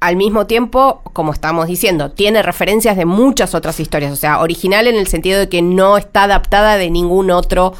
al 0.00 0.16
mismo 0.16 0.46
tiempo, 0.46 1.00
como 1.12 1.32
estamos 1.32 1.68
diciendo, 1.68 2.10
tiene 2.10 2.42
referencias 2.42 2.96
de 2.96 3.04
muchas 3.04 3.54
otras 3.54 3.78
historias. 3.78 4.12
O 4.12 4.16
sea, 4.16 4.40
original 4.40 4.88
en 4.88 4.96
el 4.96 5.06
sentido 5.06 5.38
de 5.38 5.48
que 5.48 5.62
no 5.62 5.96
está 5.96 6.24
adaptada 6.24 6.76
de 6.76 6.90
ningún 6.90 7.30
otro... 7.30 7.72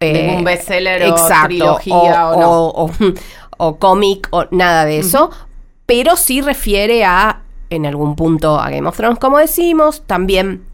Eh, 0.00 0.26
ningún 0.26 0.44
bestseller 0.44 1.02
exacto, 1.02 1.44
o 1.46 1.46
trilogía 1.46 2.30
o, 2.30 2.90
o, 3.58 3.76
cómic 3.76 4.28
o 4.30 4.46
nada 4.50 4.86
de 4.86 4.98
eso. 4.98 5.30
Pero 5.84 6.16
sí 6.16 6.40
refiere 6.40 7.04
a, 7.04 7.42
en 7.70 7.86
algún 7.86 8.16
punto, 8.16 8.58
a 8.58 8.70
Game 8.70 8.88
of 8.88 8.96
Thrones, 8.96 9.18
como 9.18 9.38
decimos. 9.38 10.02
También 10.06 10.64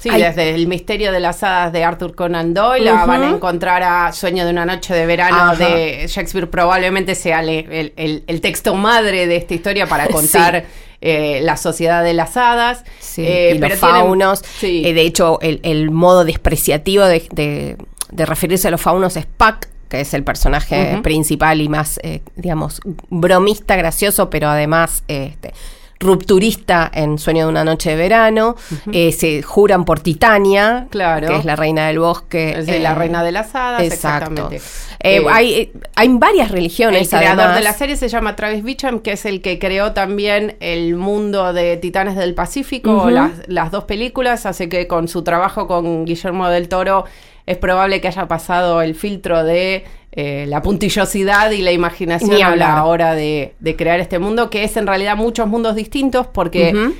Sí, 0.00 0.10
desde 0.10 0.54
El 0.54 0.68
misterio 0.68 1.10
de 1.10 1.18
las 1.18 1.42
hadas 1.42 1.72
de 1.72 1.82
Arthur 1.82 2.14
Conan 2.14 2.54
Doyle 2.54 2.92
van 2.92 3.22
a 3.24 3.30
encontrar 3.30 3.82
a 3.82 4.12
Sueño 4.12 4.44
de 4.44 4.50
una 4.50 4.64
noche 4.64 4.94
de 4.94 5.06
verano 5.06 5.56
de 5.56 6.06
Shakespeare. 6.06 6.48
Probablemente 6.48 7.14
sea 7.14 7.40
el, 7.40 8.40
texto 8.40 8.74
madre 8.74 9.26
de 9.26 9.36
esta 9.36 9.54
historia 9.54 9.86
para 9.86 10.06
contar 10.08 10.64
eh, 11.00 11.40
la 11.42 11.56
sociedad 11.56 12.04
de 12.04 12.14
las 12.14 12.36
hadas. 12.36 12.84
Eh, 13.16 13.54
y 13.56 13.58
los 13.58 13.74
faunos. 13.74 14.42
Eh, 14.62 14.92
de 14.92 15.02
hecho, 15.02 15.40
el, 15.40 15.90
modo 15.90 16.24
despreciativo 16.24 17.04
de, 17.04 17.76
referirse 18.12 18.68
a 18.68 18.70
los 18.70 18.80
faunos 18.80 19.16
es 19.16 19.26
Puck, 19.26 19.66
que 19.88 20.02
es 20.02 20.14
el 20.14 20.22
personaje 20.22 21.00
principal 21.02 21.60
y 21.60 21.68
más, 21.68 21.98
digamos, 22.36 22.80
bromista, 23.08 23.74
gracioso, 23.74 24.30
pero 24.30 24.48
además... 24.48 25.02
este 25.08 25.52
rupturista 26.00 26.90
en 26.92 27.18
Sueño 27.18 27.44
de 27.44 27.50
una 27.50 27.64
noche 27.64 27.90
de 27.90 27.96
verano, 27.96 28.56
eh, 28.92 29.12
se 29.12 29.42
juran 29.42 29.84
por 29.84 30.00
Titania, 30.00 30.86
claro. 30.90 31.28
que 31.28 31.36
es 31.36 31.44
la 31.44 31.56
reina 31.56 31.88
del 31.88 31.98
bosque. 31.98 32.58
Es 32.58 32.66
la 32.66 32.92
eh, 32.92 32.94
reina 32.94 33.24
de 33.24 33.32
las 33.32 33.54
hadas, 33.54 33.82
exactamente. 33.82 34.60
Eh, 35.00 35.24
hay, 35.28 35.72
hay 35.94 36.08
varias 36.08 36.50
religiones. 36.50 37.12
El 37.12 37.18
creador 37.18 37.54
de 37.54 37.62
la 37.62 37.72
serie 37.72 37.96
se 37.96 38.08
llama 38.08 38.36
Travis 38.36 38.62
Beecham, 38.62 39.00
que 39.00 39.12
es 39.12 39.24
el 39.24 39.42
que 39.42 39.58
creó 39.58 39.92
también 39.92 40.56
el 40.60 40.94
mundo 40.94 41.52
de 41.52 41.76
Titanes 41.76 42.16
del 42.16 42.34
Pacífico, 42.34 43.10
las, 43.10 43.32
las 43.46 43.70
dos 43.70 43.84
películas, 43.84 44.46
hace 44.46 44.68
que 44.68 44.86
con 44.86 45.08
su 45.08 45.22
trabajo 45.22 45.66
con 45.66 46.04
Guillermo 46.04 46.48
del 46.48 46.68
Toro 46.68 47.04
es 47.48 47.56
probable 47.56 48.00
que 48.00 48.08
haya 48.08 48.28
pasado 48.28 48.82
el 48.82 48.94
filtro 48.94 49.42
de 49.42 49.84
eh, 50.12 50.44
la 50.48 50.60
puntillosidad 50.60 51.50
y 51.50 51.62
la 51.62 51.72
imaginación 51.72 52.42
a 52.42 52.56
la 52.56 52.84
hora 52.84 53.14
de, 53.14 53.54
crear 53.76 54.00
este 54.00 54.18
mundo, 54.18 54.50
que 54.50 54.64
es 54.64 54.76
en 54.76 54.86
realidad 54.86 55.16
muchos 55.16 55.48
mundos 55.48 55.74
distintos, 55.74 56.26
porque 56.26 56.92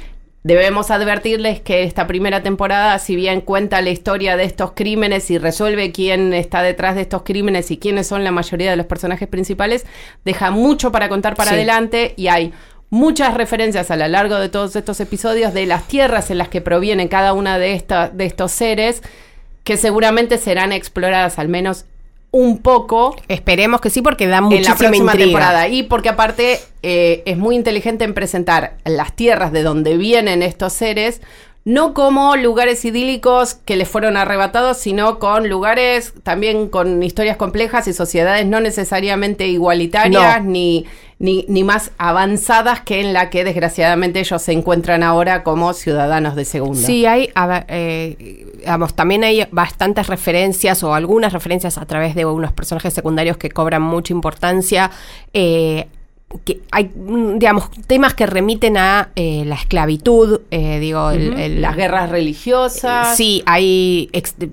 debemos 0.44 0.90
advertirles 0.90 1.60
que 1.60 1.82
esta 1.82 2.06
primera 2.06 2.42
temporada, 2.42 2.98
si 2.98 3.14
bien 3.14 3.42
cuenta 3.42 3.82
la 3.82 3.90
historia 3.90 4.38
de 4.38 4.44
estos 4.44 4.72
crímenes 4.72 5.30
y 5.30 5.36
resuelve 5.36 5.92
quién 5.92 6.32
está 6.32 6.62
detrás 6.62 6.94
de 6.94 7.02
estos 7.02 7.24
crímenes 7.24 7.70
y 7.70 7.76
quiénes 7.76 8.06
son 8.06 8.24
la 8.24 8.30
mayoría 8.30 8.70
de 8.70 8.76
los 8.76 8.86
personajes 8.86 9.28
principales, 9.28 9.84
deja 10.24 10.50
mucho 10.50 10.90
para 10.92 11.10
contar 11.10 11.34
para 11.34 11.50
adelante 11.50 12.14
y 12.16 12.28
hay 12.28 12.54
muchas 12.88 13.34
referencias 13.34 13.90
a 13.90 13.96
lo 13.96 14.08
largo 14.08 14.36
de 14.36 14.48
todos 14.48 14.74
estos 14.76 14.98
episodios 15.00 15.52
de 15.52 15.66
las 15.66 15.86
tierras 15.88 16.30
en 16.30 16.38
las 16.38 16.48
que 16.48 16.62
provienen 16.62 17.08
cada 17.08 17.34
una 17.34 17.58
de, 17.58 17.84
de 18.14 18.24
estos 18.24 18.52
seres 18.52 19.02
que 19.64 19.76
seguramente 19.76 20.38
serán 20.38 20.72
exploradas 20.72 21.38
al 21.38 21.48
menos 21.48 21.84
un 22.30 22.58
poco. 22.58 23.16
Esperemos 23.28 23.80
que 23.80 23.90
sí, 23.90 24.02
porque 24.02 24.26
da 24.26 24.40
muchísima 24.40 24.66
en 24.66 24.72
la 24.72 24.76
próxima 24.76 25.12
temporada. 25.12 25.68
Y 25.68 25.82
porque 25.84 26.08
aparte 26.08 26.60
eh, 26.82 27.22
es 27.26 27.36
muy 27.36 27.56
inteligente 27.56 28.04
en 28.04 28.14
presentar 28.14 28.76
las 28.84 29.14
tierras 29.14 29.52
de 29.52 29.62
donde 29.62 29.96
vienen 29.96 30.42
estos 30.42 30.72
seres 30.72 31.20
no 31.64 31.92
como 31.92 32.36
lugares 32.36 32.84
idílicos 32.84 33.54
que 33.54 33.76
les 33.76 33.88
fueron 33.88 34.16
arrebatados, 34.16 34.78
sino 34.78 35.18
con 35.18 35.48
lugares 35.48 36.14
también 36.22 36.68
con 36.68 37.02
historias 37.02 37.36
complejas 37.36 37.86
y 37.88 37.92
sociedades 37.92 38.46
no 38.46 38.60
necesariamente 38.60 39.48
igualitarias 39.48 40.42
ni, 40.42 40.86
ni, 41.18 41.44
ni, 41.48 41.64
más 41.64 41.90
avanzadas 41.98 42.80
que 42.80 43.00
en 43.00 43.12
la 43.12 43.28
que 43.28 43.44
desgraciadamente 43.44 44.20
ellos 44.20 44.40
se 44.40 44.52
encuentran 44.52 45.02
ahora 45.02 45.42
como 45.42 45.74
ciudadanos 45.74 46.36
de 46.36 46.44
segunda. 46.46 46.80
Sí, 46.80 47.04
hay, 47.04 47.30
eh, 47.68 48.46
también 48.94 49.24
hay 49.24 49.46
bastantes 49.50 50.06
referencias 50.06 50.82
o 50.82 50.94
algunas 50.94 51.32
referencias 51.32 51.76
a 51.76 51.84
través 51.86 52.14
de 52.14 52.24
unos 52.24 52.52
personajes 52.52 52.94
secundarios 52.94 53.36
que 53.36 53.50
cobran 53.50 53.82
mucha 53.82 54.14
importancia. 54.14 54.90
Eh, 55.34 55.86
que 56.44 56.60
hay, 56.70 56.90
digamos, 56.94 57.70
temas 57.86 58.12
que 58.12 58.26
remiten 58.26 58.76
a 58.76 59.10
eh, 59.16 59.44
la 59.46 59.54
esclavitud, 59.54 60.42
eh, 60.50 60.78
digo, 60.78 61.10
las 61.12 61.76
guerras 61.76 62.10
religiosas. 62.10 63.16
sí, 63.16 63.42
hay 63.46 64.10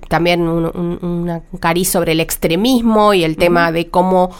también 0.07 0.47
un, 0.47 1.41
cariz 1.59 1.89
sobre 1.89 2.13
el 2.13 2.21
extremismo 2.21 3.13
y 3.13 3.25
el 3.25 3.35
tema 3.35 3.73
de 3.73 3.89
cómo 3.89 4.31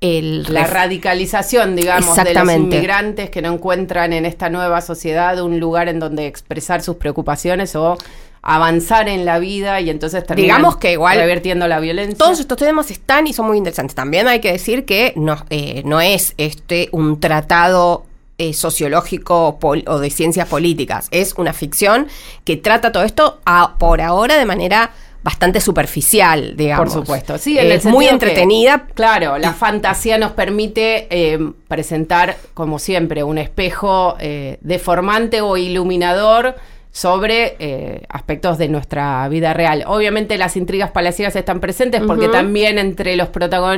el 0.00 0.44
la 0.48 0.66
radicalización, 0.66 1.74
digamos, 1.74 2.14
de 2.16 2.34
los 2.34 2.52
inmigrantes 2.52 3.30
que 3.30 3.42
no 3.42 3.54
encuentran 3.54 4.12
en 4.12 4.24
esta 4.24 4.48
nueva 4.48 4.80
sociedad 4.80 5.42
un 5.42 5.58
lugar 5.58 5.88
en 5.88 5.98
donde 5.98 6.26
expresar 6.26 6.82
sus 6.82 6.96
preocupaciones 6.96 7.74
o 7.74 7.96
avanzar 8.44 9.08
en 9.08 9.24
la 9.24 9.38
vida 9.38 9.80
y 9.80 9.90
entonces 9.90 10.24
terminan 10.24 10.58
Digamos 10.58 10.76
que 10.76 10.92
igual 10.92 11.16
revertiendo 11.16 11.66
la 11.66 11.80
violencia. 11.80 12.16
Todos 12.16 12.40
estos 12.40 12.58
temas 12.58 12.90
están 12.90 13.26
y 13.26 13.32
son 13.32 13.46
muy 13.46 13.56
interesantes. 13.56 13.94
También 13.94 14.28
hay 14.28 14.40
que 14.40 14.52
decir 14.52 14.84
que 14.84 15.14
no, 15.16 15.36
eh, 15.50 15.82
no 15.86 16.00
es 16.00 16.34
este 16.36 16.88
un 16.92 17.20
tratado 17.20 18.04
eh, 18.36 18.52
sociológico 18.52 19.58
o 19.60 19.98
de 19.98 20.10
ciencias 20.10 20.48
políticas. 20.48 21.08
Es 21.10 21.34
una 21.38 21.52
ficción 21.52 22.08
que 22.44 22.56
trata 22.56 22.92
todo 22.92 23.04
esto 23.04 23.40
por 23.78 24.00
ahora 24.00 24.36
de 24.36 24.44
manera 24.44 24.90
bastante 25.24 25.58
superficial, 25.60 26.54
digamos. 26.54 26.92
Por 26.92 27.02
supuesto, 27.02 27.38
sí, 27.38 27.58
en 27.58 27.72
es 27.72 27.86
muy 27.86 28.06
entretenida. 28.06 28.86
claro, 28.92 29.38
la 29.38 29.54
fantasía 29.54 30.18
nos 30.18 30.32
permite 30.32 31.06
eh, 31.08 31.38
presentar, 31.66 32.36
como 32.52 32.78
siempre, 32.78 33.24
un 33.24 33.38
espejo 33.38 34.16
eh, 34.20 34.58
deformante 34.60 35.40
o 35.40 35.56
iluminador 35.56 36.56
sobre 36.94 37.56
eh, 37.58 38.02
aspectos 38.08 38.56
de 38.56 38.68
nuestra 38.68 39.28
vida 39.28 39.52
real. 39.52 39.82
Obviamente 39.88 40.38
las 40.38 40.56
intrigas 40.56 40.92
palaciegas 40.92 41.34
están 41.34 41.58
presentes 41.58 42.00
porque 42.06 42.28
también 42.28 42.78
entre 42.78 43.16
los, 43.16 43.30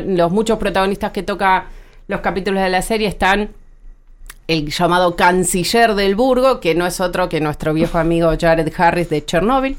los 0.04 0.30
muchos 0.30 0.58
protagonistas 0.58 1.12
que 1.12 1.22
toca 1.22 1.64
los 2.08 2.20
capítulos 2.20 2.62
de 2.62 2.68
la 2.68 2.82
serie 2.82 3.08
están 3.08 3.48
el 4.48 4.70
llamado 4.70 5.16
canciller 5.16 5.94
del 5.94 6.14
Burgo, 6.14 6.60
que 6.60 6.74
no 6.74 6.86
es 6.86 7.00
otro 7.00 7.28
que 7.28 7.40
nuestro 7.40 7.74
viejo 7.74 7.98
amigo 7.98 8.32
Jared 8.38 8.72
Harris 8.76 9.10
de 9.10 9.24
Chernobyl. 9.24 9.76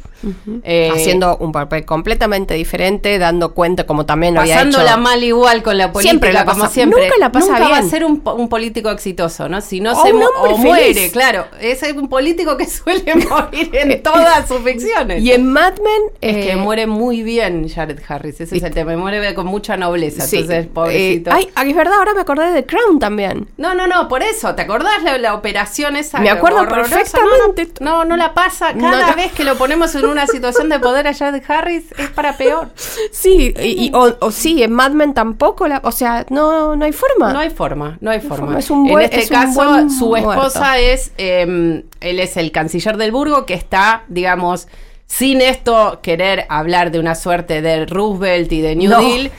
Eh, 0.63 0.89
Haciendo 0.93 1.37
un 1.37 1.51
papel 1.51 1.85
completamente 1.85 2.55
diferente, 2.55 3.19
dando 3.19 3.53
cuenta 3.53 3.85
como 3.85 4.05
también 4.05 4.33
lo 4.33 4.41
había 4.41 4.63
hecho. 4.63 4.83
la 4.83 4.97
mal 4.97 5.23
igual 5.23 5.61
con 5.61 5.77
la 5.77 5.91
política, 5.91 6.09
siempre 6.09 6.33
la 6.33 6.43
como 6.43 6.67
siempre. 6.67 7.03
Nunca 7.03 7.17
la 7.19 7.31
pasa 7.31 7.59
va 7.59 7.77
a 7.77 7.83
ser 7.83 8.03
un, 8.03 8.19
político 8.21 8.89
exitoso, 8.89 9.47
¿no? 9.47 9.61
Si 9.61 9.79
no 9.79 10.01
se 10.03 10.11
muere, 10.11 11.11
claro. 11.11 11.45
Es 11.61 11.81
un 11.95 12.09
político 12.09 12.57
que 12.57 12.65
suele 12.67 13.15
morir 13.15 13.69
en 13.73 14.01
todas 14.03 14.47
sus 14.47 14.59
ficciones. 14.59 15.23
Y 15.23 15.31
en 15.31 15.45
Mad 15.45 15.75
Men... 15.77 16.01
Es 16.19 16.45
que 16.45 16.51
eh, 16.53 16.57
muere 16.57 16.87
muy 16.87 17.21
bien 17.21 17.69
Jared 17.69 17.99
Harris, 18.07 18.41
ese 18.41 18.57
es 18.57 18.63
el 18.63 18.73
tema. 18.73 18.97
Muere 18.97 19.33
con 19.33 19.45
mucha 19.45 19.77
nobleza, 19.77 20.23
entonces, 20.23 20.65
eh, 20.65 20.69
pobrecito. 20.73 21.31
ay, 21.31 21.69
es 21.69 21.75
verdad, 21.75 21.99
ahora 21.99 22.13
me 22.13 22.21
acordé 22.21 22.51
de 22.51 22.65
Crown 22.65 22.99
también. 22.99 23.47
No, 23.57 23.73
no, 23.73 23.87
no, 23.87 24.07
por 24.07 24.23
eso, 24.23 24.55
¿te 24.57 24.63
acordás 24.63 25.03
la, 25.03 25.17
la 25.17 25.35
operación 25.35 25.95
esa? 25.95 26.19
Me 26.19 26.29
acuerdo 26.29 26.67
perfectamente. 26.67 27.71
No, 27.79 28.03
no, 28.03 28.17
la 28.17 28.33
pasa. 28.33 28.73
Cada 28.73 29.13
vez 29.13 29.31
que 29.31 29.45
lo 29.45 29.55
ponemos 29.55 29.95
en 29.95 30.05
una 30.05 30.27
situación 30.27 30.67
de 30.67 30.79
poder 30.79 31.07
allá 31.07 31.31
de 31.31 31.41
Harris 31.47 31.85
es 31.97 32.09
para 32.09 32.35
peor. 32.35 32.69
Sí, 33.11 33.53
y, 33.59 33.91
o, 33.93 34.31
sí, 34.31 34.63
en 34.63 34.71
Mad 34.71 34.91
Men 34.91 35.13
tampoco, 35.13 35.67
la, 35.67 35.81
o 35.83 35.91
sea, 35.91 36.25
no, 36.29 36.75
no 36.75 36.85
hay 36.85 36.91
forma. 36.91 37.31
No 37.31 37.39
hay 37.39 37.49
forma, 37.49 37.97
no 38.01 38.09
hay 38.09 38.19
forma. 38.19 38.57
Es 38.57 38.69
un 38.69 38.87
en 38.89 39.01
este 39.01 39.27
caso, 39.27 39.89
su 39.89 40.15
esposa 40.15 40.79
es, 40.79 41.11
em, 41.17 41.83
él 42.01 42.19
es 42.19 42.37
el 42.37 42.51
canciller 42.51 42.97
del 42.97 43.11
Burgo 43.11 43.45
que 43.45 43.53
está, 43.53 44.03
digamos, 44.07 44.67
sin 45.05 45.41
esto 45.41 45.99
querer 46.01 46.45
hablar 46.49 46.91
de 46.91 46.99
una 46.99 47.15
suerte 47.15 47.61
de 47.61 47.85
Roosevelt 47.85 48.51
y 48.51 48.61
de 48.61 48.75
New 48.75 48.89
Deal 48.89 49.31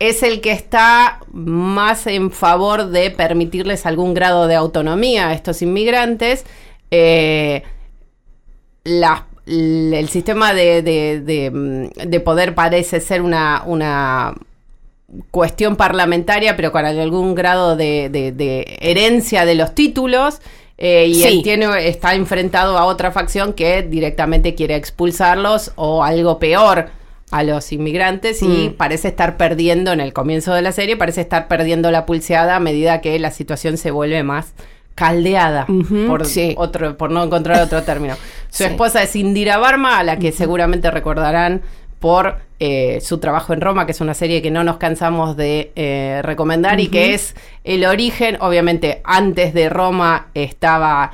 es 0.00 0.22
el 0.22 0.40
que 0.40 0.50
está 0.50 1.20
más 1.30 2.06
en 2.06 2.30
favor 2.32 2.86
de 2.86 3.10
permitirles 3.10 3.84
algún 3.84 4.14
grado 4.14 4.48
de 4.48 4.54
autonomía 4.56 5.28
a 5.28 5.34
estos 5.34 5.60
inmigrantes. 5.60 6.46
Eh, 6.90 7.62
el 8.84 10.08
sistema 10.08 10.54
de, 10.54 12.22
poder 12.24 12.54
parece 12.54 13.00
ser 13.00 13.20
una, 13.20 13.62
una 13.66 14.34
cuestión 15.30 15.76
parlamentaria, 15.76 16.56
pero 16.56 16.72
con 16.72 16.86
algún 16.86 17.34
grado 17.34 17.76
de, 17.76 18.78
herencia 18.80 19.44
de 19.44 19.54
los 19.54 19.74
títulos. 19.74 20.40
Eh, 20.78 21.08
y 21.08 21.24
él 21.24 21.42
tiene, 21.42 21.88
está 21.88 22.14
enfrentado 22.14 22.78
a 22.78 22.86
otra 22.86 23.12
facción 23.12 23.52
que 23.52 23.82
directamente 23.82 24.54
quiere 24.54 24.76
expulsarlos 24.76 25.72
o 25.76 26.02
algo 26.02 26.38
peor 26.38 26.88
a 27.30 27.42
los 27.42 27.72
inmigrantes 27.72 28.42
y 28.42 28.70
mm. 28.70 28.74
parece 28.74 29.08
estar 29.08 29.36
perdiendo 29.36 29.92
en 29.92 30.00
el 30.00 30.12
comienzo 30.12 30.52
de 30.52 30.62
la 30.62 30.72
serie, 30.72 30.96
parece 30.96 31.20
estar 31.20 31.48
perdiendo 31.48 31.90
la 31.90 32.06
pulseada 32.06 32.56
a 32.56 32.60
medida 32.60 33.00
que 33.00 33.18
la 33.18 33.30
situación 33.30 33.76
se 33.76 33.90
vuelve 33.90 34.22
más 34.22 34.52
caldeada, 34.94 35.66
por, 36.06 36.24
otro, 36.56 36.96
por 36.96 37.10
no 37.10 37.24
encontrar 37.24 37.62
otro 37.62 37.82
término. 37.82 38.16
Su 38.50 38.64
esposa 38.64 39.02
es 39.02 39.16
Indira 39.16 39.56
Barma, 39.56 39.98
a 39.98 40.04
la 40.04 40.18
que 40.18 40.32
seguramente 40.32 40.90
recordarán 40.90 41.62
por 42.00 42.38
eh, 42.58 43.00
su 43.00 43.18
trabajo 43.18 43.52
en 43.52 43.60
Roma, 43.60 43.86
que 43.86 43.92
es 43.92 44.00
una 44.00 44.14
serie 44.14 44.42
que 44.42 44.50
no 44.50 44.64
nos 44.64 44.78
cansamos 44.78 45.36
de 45.36 45.72
eh, 45.76 46.20
recomendar 46.22 46.80
y 46.80 46.88
que 46.88 47.14
es 47.14 47.34
el 47.64 47.84
origen, 47.84 48.36
obviamente 48.40 49.00
antes 49.04 49.54
de 49.54 49.68
Roma 49.68 50.28
estaba, 50.34 51.12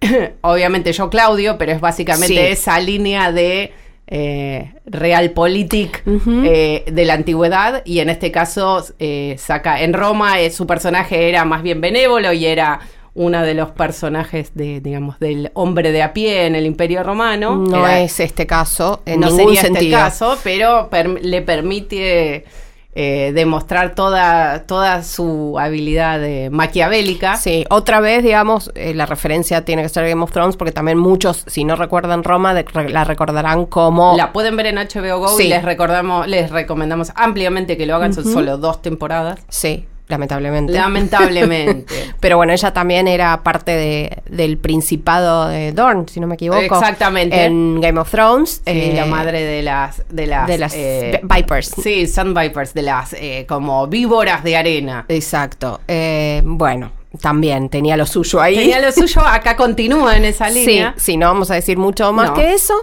obviamente 0.40 0.92
yo 0.92 1.08
Claudio, 1.08 1.56
pero 1.58 1.72
es 1.72 1.80
básicamente 1.80 2.50
esa 2.50 2.80
línea 2.80 3.30
de 3.30 3.72
eh, 4.06 4.74
realpolitik 4.84 6.02
eh, 6.06 6.84
de 6.90 7.04
la 7.04 7.14
antigüedad 7.14 7.82
y 7.84 8.00
en 8.00 8.10
este 8.10 8.30
caso 8.30 8.84
eh, 8.98 9.36
saca 9.38 9.82
en 9.82 9.92
Roma 9.92 10.40
eh, 10.40 10.50
su 10.50 10.66
personaje 10.66 11.28
era 11.28 11.44
más 11.44 11.62
bien 11.62 11.80
benévolo 11.80 12.32
y 12.32 12.46
era 12.46 12.80
uno 13.14 13.42
de 13.42 13.54
los 13.54 13.70
personajes 13.70 14.52
de 14.54 14.80
digamos 14.80 15.18
del 15.20 15.50
hombre 15.54 15.92
de 15.92 16.02
a 16.02 16.12
pie 16.12 16.46
en 16.46 16.54
el 16.54 16.66
Imperio 16.66 17.02
Romano. 17.02 17.56
No 17.56 17.86
es 17.86 18.20
este 18.20 18.46
caso 18.46 19.02
en 19.06 19.20
no 19.20 19.28
ningún 19.28 19.54
sería 19.54 19.78
este 19.78 19.90
caso 19.90 20.38
pero 20.42 20.88
le 21.20 21.42
permite 21.42 22.44
eh, 22.94 23.32
demostrar 23.34 23.94
toda, 23.94 24.66
toda 24.66 25.02
su 25.02 25.58
habilidad 25.58 26.20
maquiavélica. 26.50 27.36
Sí, 27.36 27.64
otra 27.70 28.00
vez, 28.00 28.22
digamos, 28.22 28.70
eh, 28.74 28.94
la 28.94 29.06
referencia 29.06 29.64
tiene 29.64 29.82
que 29.82 29.88
ser 29.88 30.08
Game 30.08 30.22
of 30.22 30.32
Thrones, 30.32 30.56
porque 30.56 30.72
también 30.72 30.98
muchos, 30.98 31.44
si 31.46 31.64
no 31.64 31.76
recuerdan 31.76 32.24
Roma, 32.24 32.54
la 32.54 33.04
recordarán 33.04 33.66
como. 33.66 34.16
La 34.16 34.32
pueden 34.32 34.56
ver 34.56 34.66
en 34.66 34.76
HBO 34.76 35.18
Go 35.20 35.40
y 35.40 35.48
les 35.48 35.64
recordamos, 35.64 36.26
les 36.26 36.50
recomendamos 36.50 37.12
ampliamente 37.14 37.76
que 37.76 37.86
lo 37.86 37.96
hagan, 37.96 38.12
son 38.12 38.24
solo 38.24 38.58
dos 38.58 38.82
temporadas. 38.82 39.40
Sí, 39.48 39.86
Lamentablemente. 40.08 40.72
Lamentablemente. 40.72 42.14
Pero 42.20 42.36
bueno, 42.36 42.52
ella 42.52 42.72
también 42.72 43.08
era 43.08 43.42
parte 43.42 43.70
de, 43.70 44.22
del 44.28 44.58
principado 44.58 45.48
de 45.48 45.72
Dorn, 45.72 46.08
si 46.08 46.20
no 46.20 46.26
me 46.26 46.34
equivoco. 46.34 46.60
Exactamente. 46.60 47.44
En 47.44 47.80
Game 47.80 47.98
of 47.98 48.10
Thrones. 48.10 48.62
Sí, 48.66 48.92
la 48.92 49.06
eh, 49.06 49.08
madre 49.08 49.42
de 49.42 49.62
las... 49.62 50.02
De 50.10 50.26
las, 50.26 50.46
de 50.46 50.58
las 50.58 50.74
eh, 50.74 51.20
Vipers. 51.22 51.74
Sí, 51.82 52.06
Sun 52.06 52.34
Vipers, 52.34 52.74
de 52.74 52.82
las 52.82 53.14
eh, 53.14 53.46
como 53.48 53.86
víboras 53.86 54.44
de 54.44 54.56
arena. 54.56 55.06
Exacto. 55.08 55.80
bueno, 56.42 56.92
también 57.20 57.68
tenía 57.68 57.96
lo 57.96 58.04
suyo 58.04 58.40
ahí. 58.40 58.56
Tenía 58.56 58.80
lo 58.80 58.92
suyo, 58.92 59.20
acá 59.26 59.56
continúa 59.56 60.16
en 60.16 60.24
esa 60.24 60.50
línea. 60.50 60.94
Sí, 60.96 61.12
sí, 61.12 61.16
no 61.16 61.26
vamos 61.28 61.50
a 61.50 61.54
decir 61.54 61.78
mucho 61.78 62.12
más 62.12 62.32
que 62.32 62.52
eso. 62.52 62.74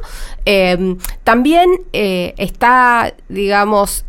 también 1.24 1.70
está, 1.92 3.14
digamos, 3.28 4.04
eh, 4.04 4.09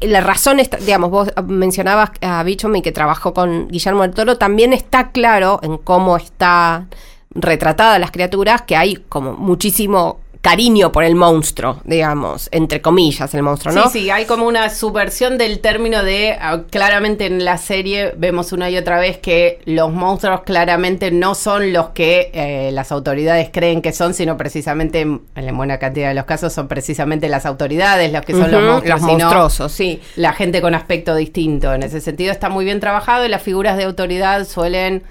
la 0.00 0.20
razón, 0.20 0.60
está, 0.60 0.76
digamos, 0.78 1.10
vos 1.10 1.28
mencionabas 1.46 2.10
a 2.20 2.42
Bichom 2.42 2.80
que 2.82 2.92
trabajó 2.92 3.32
con 3.34 3.68
Guillermo 3.68 4.02
del 4.02 4.12
Toro, 4.12 4.38
también 4.38 4.72
está 4.72 5.10
claro 5.12 5.60
en 5.62 5.78
cómo 5.78 6.16
está 6.16 6.86
retratada 7.30 7.98
las 7.98 8.10
criaturas, 8.10 8.62
que 8.62 8.76
hay 8.76 8.96
como 9.08 9.32
muchísimo 9.32 10.21
cariño 10.42 10.90
por 10.90 11.04
el 11.04 11.14
monstruo, 11.14 11.80
digamos, 11.84 12.48
entre 12.50 12.82
comillas, 12.82 13.32
el 13.32 13.44
monstruo, 13.44 13.72
¿no? 13.72 13.84
Sí, 13.84 14.00
sí, 14.00 14.10
hay 14.10 14.26
como 14.26 14.48
una 14.48 14.68
subversión 14.70 15.38
del 15.38 15.60
término 15.60 16.02
de, 16.02 16.36
ah, 16.38 16.62
claramente 16.68 17.26
en 17.26 17.44
la 17.44 17.58
serie 17.58 18.12
vemos 18.16 18.50
una 18.50 18.68
y 18.68 18.76
otra 18.76 18.98
vez 18.98 19.18
que 19.18 19.60
los 19.66 19.92
monstruos 19.92 20.42
claramente 20.42 21.12
no 21.12 21.36
son 21.36 21.72
los 21.72 21.90
que 21.90 22.32
eh, 22.34 22.72
las 22.72 22.90
autoridades 22.90 23.50
creen 23.52 23.82
que 23.82 23.92
son, 23.92 24.14
sino 24.14 24.36
precisamente, 24.36 25.02
en 25.02 25.22
la 25.36 25.52
buena 25.52 25.78
cantidad 25.78 26.08
de 26.08 26.14
los 26.14 26.24
casos, 26.24 26.52
son 26.52 26.66
precisamente 26.66 27.28
las 27.28 27.46
autoridades 27.46 28.12
los 28.12 28.22
que 28.22 28.32
son 28.32 28.50
los 28.50 28.64
monstruos. 28.64 29.00
Los 29.00 29.08
monstruosos, 29.08 29.70
sí. 29.70 30.00
La 30.16 30.32
gente 30.32 30.60
con 30.60 30.74
aspecto 30.74 31.14
distinto. 31.14 31.72
En 31.72 31.84
ese 31.84 32.00
sentido 32.00 32.32
está 32.32 32.48
muy 32.48 32.64
bien 32.64 32.80
trabajado 32.80 33.24
y 33.24 33.28
las 33.28 33.42
figuras 33.42 33.76
de 33.76 33.84
autoridad 33.84 34.44
suelen 34.44 35.04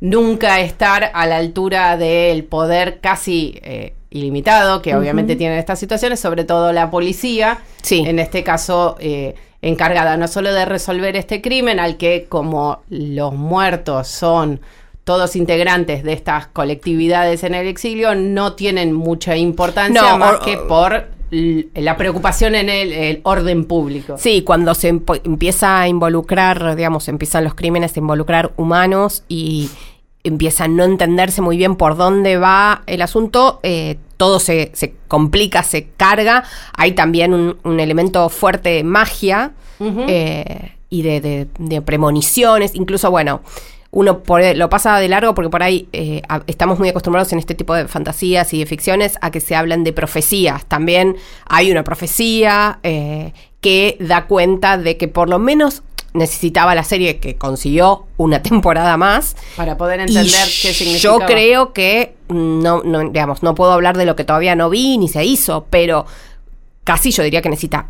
nunca 0.00 0.60
estar 0.60 1.10
a 1.12 1.26
la 1.26 1.36
altura 1.36 1.98
del 1.98 2.44
poder 2.44 3.00
casi... 3.02 3.60
Eh, 3.62 3.92
ilimitado, 4.10 4.82
que 4.82 4.94
obviamente 4.94 5.36
tienen 5.36 5.58
estas 5.58 5.78
situaciones, 5.78 6.20
sobre 6.20 6.44
todo 6.44 6.72
la 6.72 6.90
policía, 6.90 7.58
sí. 7.82 8.04
en 8.06 8.18
este 8.18 8.42
caso 8.42 8.96
eh, 9.00 9.34
encargada 9.60 10.16
no 10.16 10.28
solo 10.28 10.52
de 10.52 10.64
resolver 10.64 11.16
este 11.16 11.42
crimen, 11.42 11.80
al 11.80 11.96
que 11.96 12.26
como 12.28 12.82
los 12.88 13.34
muertos 13.34 14.08
son 14.08 14.60
todos 15.04 15.36
integrantes 15.36 16.04
de 16.04 16.12
estas 16.12 16.48
colectividades 16.48 17.42
en 17.42 17.54
el 17.54 17.66
exilio, 17.66 18.14
no 18.14 18.54
tienen 18.54 18.92
mucha 18.92 19.36
importancia 19.36 20.16
más 20.16 20.38
que 20.40 20.58
por 20.58 21.06
la 21.30 21.96
preocupación 21.96 22.54
en 22.54 22.68
el, 22.68 23.20
orden 23.22 23.64
público. 23.64 24.16
Sí, 24.18 24.42
cuando 24.42 24.74
se 24.74 24.88
empieza 24.88 25.80
a 25.80 25.88
involucrar, 25.88 26.76
digamos, 26.76 27.08
empiezan 27.08 27.44
los 27.44 27.54
crímenes 27.54 27.96
a 27.96 28.00
involucrar 28.00 28.52
humanos 28.56 29.24
y, 29.28 29.70
empieza 30.28 30.64
a 30.64 30.68
no 30.68 30.84
entenderse 30.84 31.42
muy 31.42 31.56
bien 31.56 31.76
por 31.76 31.96
dónde 31.96 32.36
va 32.36 32.82
el 32.86 33.02
asunto, 33.02 33.60
eh, 33.62 33.98
todo 34.16 34.40
se, 34.40 34.70
se, 34.74 34.94
complica, 35.08 35.62
se 35.62 35.88
carga. 35.96 36.44
Hay 36.76 36.92
también 36.92 37.34
un, 37.34 37.80
elemento 37.80 38.28
fuerte 38.28 38.70
de 38.70 38.84
magia 38.84 39.52
eh, 39.80 40.72
y 40.90 41.02
de, 41.02 41.82
premoniciones. 41.84 42.74
Incluso, 42.74 43.10
bueno, 43.10 43.42
uno 43.90 44.22
lo 44.54 44.68
pasa 44.68 44.98
de 44.98 45.08
largo 45.08 45.34
porque 45.34 45.50
por 45.50 45.62
ahí 45.62 45.88
eh, 45.92 46.22
estamos 46.46 46.78
muy 46.78 46.88
acostumbrados 46.88 47.32
en 47.32 47.38
este 47.38 47.54
tipo 47.54 47.74
de 47.74 47.86
fantasías 47.88 48.52
y 48.52 48.58
de 48.58 48.66
ficciones 48.66 49.18
a 49.20 49.30
que 49.30 49.40
se 49.40 49.54
hablan 49.54 49.84
de 49.84 49.92
profecías. 49.92 50.66
También 50.66 51.16
hay 51.46 51.70
una 51.70 51.84
profecía 51.84 52.80
que 52.82 53.96
da 54.00 54.26
cuenta 54.26 54.78
de 54.78 54.96
que 54.96 55.08
por 55.08 55.28
lo 55.28 55.38
menos 55.38 55.82
necesitaba 56.14 56.74
la 56.74 56.84
serie 56.84 57.18
que 57.18 57.36
consiguió 57.36 58.06
una 58.16 58.42
temporada 58.42 58.96
más. 58.96 59.36
Para 59.56 59.76
poder 59.76 60.00
entender 60.00 60.24
qué 60.62 60.72
significa. 60.72 61.02
Yo 61.02 61.18
creo 61.20 61.72
que 61.72 62.14
no, 62.28 62.82
no, 62.82 63.00
digamos, 63.10 63.42
no 63.42 63.54
puedo 63.54 63.72
hablar 63.72 63.96
de 63.96 64.06
lo 64.06 64.16
que 64.16 64.24
todavía 64.24 64.54
no 64.56 64.70
vi 64.70 64.98
ni 64.98 65.08
se 65.08 65.24
hizo, 65.24 65.66
pero 65.70 66.06
casi 66.84 67.10
yo 67.10 67.22
diría 67.22 67.42
que 67.42 67.50
necesita 67.50 67.88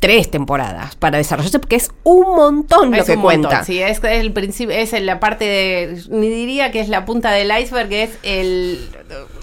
tres 0.00 0.30
temporadas 0.30 0.94
para 0.94 1.18
desarrollarse 1.18 1.58
porque 1.58 1.74
es 1.76 1.90
un 2.04 2.22
montón 2.36 2.92
lo 2.92 2.96
Es 2.98 3.04
que 3.06 3.16
un 3.16 3.22
cuenta. 3.22 3.48
montón, 3.48 3.64
Sí, 3.66 3.80
es, 3.82 3.98
es 3.98 4.04
el 4.04 4.32
principio, 4.32 4.74
es 4.76 4.92
en 4.92 5.06
la 5.06 5.18
parte 5.18 5.44
de, 5.44 6.02
ni 6.10 6.28
diría 6.28 6.70
que 6.70 6.78
es 6.80 6.88
la 6.88 7.04
punta 7.04 7.32
del 7.32 7.50
iceberg, 7.60 7.92
es 7.92 8.10
el 8.22 8.88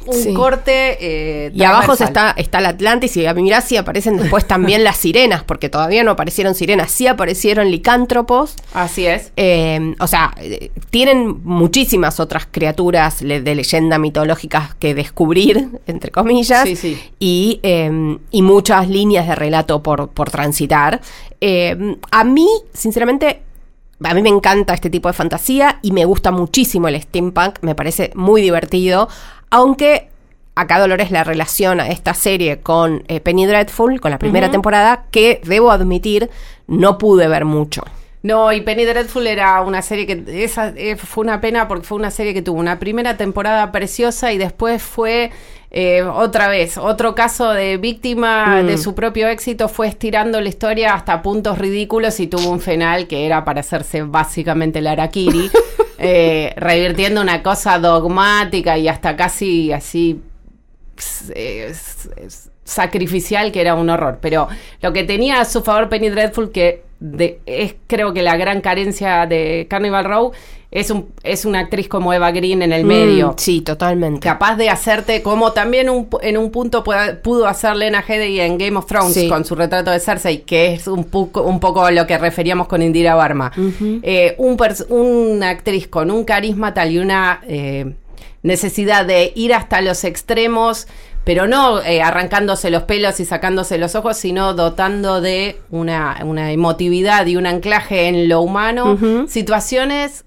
un 0.05 0.13
Sí. 0.13 0.33
corte 0.33 0.97
eh, 0.99 1.51
Y 1.53 1.63
abajo 1.63 1.93
está, 1.93 2.31
está 2.37 2.59
el 2.59 2.65
Atlantis 2.67 3.15
y 3.17 3.25
mirá 3.35 3.61
si 3.61 3.77
aparecen 3.77 4.17
después 4.17 4.45
también 4.47 4.83
las 4.83 4.97
sirenas, 4.97 5.43
porque 5.43 5.69
todavía 5.69 6.03
no 6.03 6.11
aparecieron 6.11 6.55
sirenas, 6.55 6.91
sí 6.91 7.07
aparecieron 7.07 7.69
licántropos. 7.71 8.55
Así 8.73 9.05
es. 9.05 9.31
Eh, 9.37 9.95
o 9.99 10.07
sea, 10.07 10.33
eh, 10.39 10.71
tienen 10.89 11.41
muchísimas 11.43 12.19
otras 12.19 12.47
criaturas 12.49 13.19
de 13.19 13.55
leyenda 13.55 13.97
mitológicas 13.97 14.75
que 14.75 14.93
descubrir, 14.95 15.69
entre 15.87 16.11
comillas, 16.11 16.63
Sí, 16.67 16.75
sí. 16.75 16.97
Y, 17.19 17.59
eh, 17.63 18.17
y 18.31 18.41
muchas 18.41 18.87
líneas 18.89 19.27
de 19.27 19.35
relato 19.35 19.81
por, 19.83 20.09
por 20.09 20.29
transitar. 20.29 21.01
Eh, 21.41 21.95
a 22.11 22.23
mí, 22.23 22.47
sinceramente, 22.73 23.41
a 24.03 24.13
mí 24.13 24.21
me 24.21 24.29
encanta 24.29 24.73
este 24.73 24.89
tipo 24.89 25.10
de 25.10 25.13
fantasía 25.13 25.79
y 25.81 25.91
me 25.91 26.05
gusta 26.05 26.31
muchísimo 26.31 26.88
el 26.88 27.01
steampunk, 27.01 27.60
me 27.62 27.75
parece 27.75 28.12
muy 28.15 28.41
divertido, 28.41 29.08
aunque 29.49 30.10
acá 30.55 30.79
Dolores 30.79 31.12
la 31.12 31.23
relaciona 31.23 31.84
a 31.84 31.89
esta 31.89 32.13
serie 32.13 32.60
con 32.60 33.03
eh, 33.08 33.19
Penny 33.19 33.45
Dreadful, 33.45 33.99
con 33.99 34.12
la 34.12 34.19
primera 34.19 34.49
temporada, 34.49 35.05
que 35.12 35.41
debo 35.43 35.71
admitir 35.71 36.29
no 36.67 36.97
pude 36.97 37.27
ver 37.27 37.45
mucho. 37.45 37.84
No, 38.23 38.51
y 38.51 38.62
Penny 38.62 38.86
Dreadful 38.86 39.27
era 39.27 39.62
una 39.62 39.84
serie 39.84 40.08
que 40.08 40.43
esa 40.43 40.69
eh, 40.69 40.95
fue 40.95 41.23
una 41.23 41.41
pena 41.41 41.67
porque 41.67 41.86
fue 41.86 41.97
una 41.99 42.10
serie 42.10 42.34
que 42.34 42.41
tuvo 42.41 42.60
una 42.60 42.79
primera 42.79 43.17
temporada 43.17 43.71
preciosa 43.71 44.34
y 44.34 44.39
después 44.39 44.81
fue 44.81 45.31
eh, 45.77 46.03
otra 46.03 46.47
vez 46.47 46.77
otro 46.77 47.15
caso 47.15 47.51
de 47.51 47.75
víctima 47.75 48.63
Mm. 48.63 48.67
de 48.67 48.77
su 48.77 48.95
propio 48.95 49.27
éxito 49.27 49.67
fue 49.67 49.88
estirando 49.88 50.39
la 50.39 50.47
historia 50.47 50.93
hasta 50.93 51.21
puntos 51.21 51.57
ridículos 51.57 52.17
y 52.21 52.27
tuvo 52.27 52.49
un 52.49 52.61
final 52.61 53.07
que 53.07 53.25
era 53.25 53.43
para 53.43 53.59
hacerse 53.59 54.03
básicamente 54.03 54.79
el 54.79 54.88
Arakiri, 54.88 55.51
eh, 55.99 56.53
revirtiendo 56.55 57.19
una 57.19 57.43
cosa 57.43 57.77
dogmática 57.77 58.77
y 58.77 58.88
hasta 58.88 59.17
casi 59.17 59.73
así 59.73 60.21
eh, 61.35 61.73
sacrificial 62.63 63.51
que 63.51 63.59
era 63.59 63.75
un 63.75 63.89
horror. 63.89 64.19
Pero 64.21 64.47
lo 64.81 64.93
que 64.93 65.03
tenía 65.03 65.41
a 65.41 65.45
su 65.45 65.61
favor 65.61 65.89
Penny 65.89 66.07
Dreadful, 66.09 66.51
que 66.53 66.85
de- 66.99 67.39
es 67.45 67.75
creo 67.88 68.13
que 68.13 68.21
la 68.21 68.38
gran 68.38 68.62
carencia 68.62 69.25
de 69.25 69.67
Carnival 69.69 70.05
Row, 70.05 70.31
es, 70.71 70.89
un, 70.89 71.08
es 71.23 71.45
una 71.45 71.60
actriz 71.60 71.88
como 71.88 72.12
Eva 72.13 72.31
Green 72.31 72.62
en 72.62 72.73
el 72.73 72.84
medio. 72.84 73.29
Mm, 73.29 73.34
sí, 73.38 73.62
totalmente. 73.62 74.19
Capaz 74.19 74.58
de 74.58 74.69
hacerte 74.69 75.21
como 75.21 75.53
también 75.53 75.89
un 75.89 76.10
en 76.21 76.38
un 76.38 76.51
punto 76.51 76.84
pudo 77.23 77.47
hacer 77.47 77.75
Lena 77.77 78.03
Headey 78.05 78.41
en 78.41 78.58
Game 78.58 78.75
of 78.77 78.86
Thrones 78.86 79.13
Sí. 79.13 79.29
con 79.29 79.45
su 79.45 79.55
retrato 79.55 79.91
de 79.91 79.99
Cersei, 80.01 80.41
que 80.41 80.73
es 80.73 80.88
un 80.88 81.05
poco, 81.05 81.43
un 81.43 81.62
poco 81.62 81.89
lo 81.91 82.05
que 82.05 82.17
referíamos 82.17 82.67
con 82.67 82.81
Indira 82.81 83.15
Varma. 83.15 83.51
Eh, 84.03 84.36
un 84.38 84.58
una 84.89 85.49
actriz 85.49 85.88
con 85.88 86.12
un 86.12 86.25
carisma 86.25 86.73
tal 86.73 86.91
y 86.91 86.97
una 86.97 87.41
eh, 87.47 87.93
necesidad 88.43 89.05
de 89.05 89.31
ir 89.36 89.53
hasta 89.53 89.79
los 89.81 90.03
extremos, 90.03 90.88
pero 91.25 91.47
no 91.47 91.81
eh, 91.81 92.01
arrancándose 92.01 92.69
los 92.69 92.83
pelos 92.83 93.19
y 93.19 93.25
sacándose 93.25 93.77
los 93.77 93.95
ojos, 93.95 94.15
sino 94.15 94.53
dotando 94.53 95.19
de 95.19 95.59
una, 95.71 96.19
una 96.23 96.51
emotividad 96.51 97.25
y 97.25 97.35
un 97.35 97.47
anclaje 97.47 98.07
en 98.07 98.29
lo 98.29 98.41
humano, 98.41 98.97
situaciones 99.27 100.23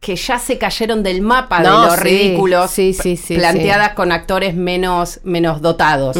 que 0.00 0.16
ya 0.16 0.38
se 0.38 0.56
cayeron 0.56 1.02
del 1.02 1.20
mapa 1.20 1.60
No, 1.60 1.82
de 1.82 1.86
los 1.86 1.96
sí, 1.96 2.02
ridículos 2.02 2.70
sí, 2.70 2.94
sí, 2.94 3.18
sí, 3.18 3.34
planteadas 3.34 3.92
con 3.92 4.10
actores 4.10 4.54
menos, 4.54 5.20
menos 5.22 5.60
dotados. 5.60 6.16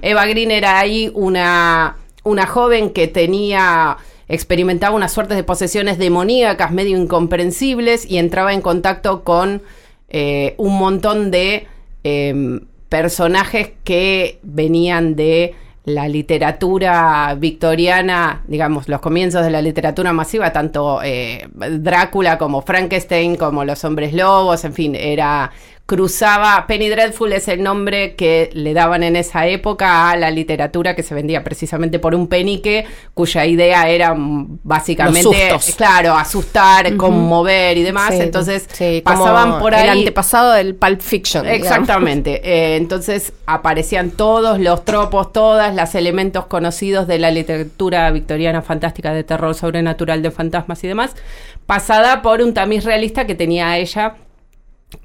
Eva 0.00 0.26
Green 0.26 0.52
era 0.52 0.78
ahí 0.78 1.10
una, 1.14 1.96
una 2.22 2.46
joven 2.46 2.90
que 2.90 3.08
tenía 3.08 3.98
experimentaba 4.28 4.96
unas 4.96 5.12
suertes 5.12 5.36
de 5.36 5.44
posesiones 5.44 5.98
demoníacas 5.98 6.70
medio 6.70 6.96
incomprensibles 6.96 8.08
y 8.10 8.18
entraba 8.18 8.54
en 8.54 8.62
contacto 8.62 9.22
con 9.22 9.62
eh, 10.08 10.54
un 10.56 10.78
montón 10.78 11.30
de 11.30 11.66
em, 12.04 12.60
personajes 12.94 13.72
que 13.82 14.38
venían 14.44 15.16
de 15.16 15.56
la 15.84 16.06
literatura 16.06 17.34
victoriana, 17.36 18.44
digamos, 18.46 18.88
los 18.88 19.00
comienzos 19.00 19.44
de 19.44 19.50
la 19.50 19.60
literatura 19.62 20.12
masiva, 20.12 20.52
tanto 20.52 21.00
eh, 21.02 21.48
Drácula 21.80 22.38
como 22.38 22.62
Frankenstein, 22.62 23.34
como 23.34 23.64
los 23.64 23.82
hombres 23.82 24.14
lobos, 24.14 24.64
en 24.64 24.74
fin, 24.74 24.94
era 24.94 25.50
cruzaba, 25.86 26.66
Penny 26.66 26.88
Dreadful 26.88 27.32
es 27.34 27.46
el 27.46 27.62
nombre 27.62 28.14
que 28.14 28.48
le 28.54 28.72
daban 28.72 29.02
en 29.02 29.16
esa 29.16 29.46
época 29.46 30.10
a 30.10 30.16
la 30.16 30.30
literatura 30.30 30.96
que 30.96 31.02
se 31.02 31.14
vendía 31.14 31.44
precisamente 31.44 31.98
por 31.98 32.14
un 32.14 32.26
penique, 32.26 32.86
cuya 33.12 33.44
idea 33.44 33.86
era 33.90 34.14
mm, 34.14 34.60
básicamente, 34.62 35.50
claro, 35.76 36.14
asustar, 36.14 36.96
conmover 36.96 37.76
y 37.76 37.82
demás, 37.82 38.14
Sí, 38.14 38.20
entonces 38.20 38.66
sí, 38.72 39.02
pasaban 39.04 39.58
por 39.58 39.74
ahí. 39.74 39.84
El 39.84 39.98
antepasado 39.98 40.52
del 40.52 40.74
Pulp 40.74 41.00
Fiction. 41.00 41.46
Exactamente. 41.46 42.40
Eh, 42.54 42.76
entonces 42.76 43.32
aparecían 43.46 44.10
todos 44.10 44.60
los 44.60 44.84
tropos, 44.84 45.32
todas 45.32 45.74
los 45.74 45.94
elementos 45.94 46.46
conocidos 46.46 47.06
de 47.06 47.18
la 47.18 47.30
literatura 47.30 48.10
victoriana 48.10 48.60
fantástica 48.60 49.12
de 49.12 49.24
terror 49.24 49.54
sobrenatural, 49.54 50.22
de 50.22 50.30
fantasmas 50.30 50.84
y 50.84 50.88
demás, 50.88 51.14
pasada 51.66 52.22
por 52.22 52.42
un 52.42 52.54
tamiz 52.54 52.84
realista 52.84 53.26
que 53.26 53.34
tenía 53.34 53.78
ella 53.78 54.16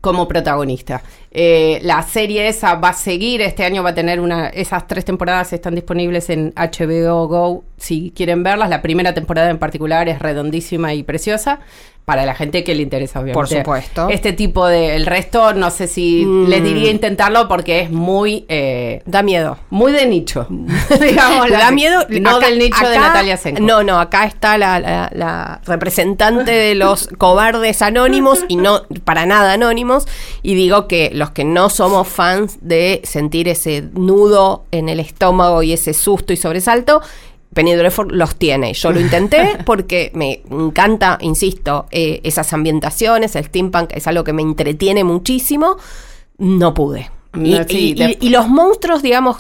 como 0.02 0.28
protagonista. 0.28 1.02
Eh, 1.32 1.80
la 1.84 2.02
serie 2.02 2.48
esa 2.48 2.76
va 2.76 2.90
a 2.90 2.94
seguir, 2.94 3.42
este 3.42 3.64
año 3.64 3.84
va 3.84 3.92
a 3.92 3.94
tener 3.96 4.20
una, 4.20 4.48
esas 4.48 4.88
tres 4.88 5.06
temporadas 5.06 5.54
están 5.54 5.76
disponibles 5.76 6.30
en 6.32 6.54
HBO 6.56 7.28
Go 7.28 7.64
si 7.78 8.12
quieren 8.16 8.42
verlas. 8.44 8.70
La 8.70 8.82
primera 8.82 9.14
temporada 9.14 9.50
en 9.50 9.60
particular 9.60 10.10
es 10.10 10.20
redondísima 10.20 10.94
y 10.96 11.04
preciosa 11.04 11.60
para 12.04 12.26
la 12.26 12.34
gente 12.34 12.64
que 12.64 12.74
le 12.74 12.82
interesa, 12.82 13.20
obviamente. 13.20 13.36
Por 13.36 13.48
supuesto. 13.48 14.10
Este 14.10 14.34
tipo 14.34 14.66
de, 14.68 14.96
el 14.96 15.06
resto 15.06 15.54
no 15.54 15.70
sé 15.70 15.86
si 15.86 16.26
Mm. 16.26 16.48
les 16.48 16.64
diría 16.64 16.90
intentarlo 16.90 17.48
porque 17.48 17.82
es 17.82 17.92
muy, 17.92 18.46
eh, 18.50 19.04
Da 19.06 19.22
miedo. 19.22 19.60
muy 19.70 19.92
de 19.92 20.08
nicho. 20.08 20.48
digamos, 21.00 21.52
da 21.52 21.70
miedo. 21.70 22.04
No 22.10 22.38
Acá- 22.38 22.48
del 22.48 22.58
nicho 22.58 22.90
de 22.90 22.98
Natalia 22.98 23.38
Senko. 23.38 23.62
No, 23.62 23.84
no, 23.84 24.00
acá 24.00 24.26
está 24.26 24.58
la, 24.58 24.80
la- 24.80 25.12
la 25.14 25.62
representante 25.68 26.50
de 26.52 26.74
los 26.74 27.08
cobardes 27.20 27.84
anónimos 27.84 28.44
y 28.48 28.56
no 28.56 28.82
para 29.04 29.28
nada 29.28 29.54
anónimos. 29.54 30.08
Y 30.42 30.56
digo 30.56 30.88
que 30.88 31.12
los 31.20 31.30
que 31.32 31.44
no 31.44 31.70
somos 31.70 32.08
fans 32.08 32.58
de 32.62 33.02
sentir 33.04 33.48
ese 33.48 33.84
nudo 33.94 34.64
en 34.72 34.90
el 34.90 35.00
estómago 35.00 35.62
y 35.62 35.74
ese 35.74 35.94
susto 35.94 36.34
y 36.34 36.38
sobresalto. 36.38 37.02
Penny 37.54 37.74
Dreadful 37.74 38.16
los 38.18 38.36
tiene. 38.36 38.74
Yo 38.74 38.92
lo 38.92 39.00
intenté 39.00 39.58
porque 39.66 40.12
me 40.14 40.42
encanta, 40.50 41.18
insisto, 41.22 41.88
eh, 41.92 42.22
esas 42.24 42.54
ambientaciones, 42.54 43.36
el 43.36 43.46
steampunk 43.46 43.92
es 43.94 44.08
algo 44.08 44.24
que 44.24 44.34
me 44.34 44.42
entretiene 44.44 45.04
muchísimo. 45.04 45.78
No 46.38 46.74
pude. 46.74 47.10
Y, 47.36 47.52
No, 47.58 47.64
sí, 47.68 47.90
y- 47.90 47.94
de- 47.96 48.18
y- 48.22 48.28
y 48.28 48.30
los 48.30 48.48
monstruos, 48.50 49.02
digamos, 49.02 49.38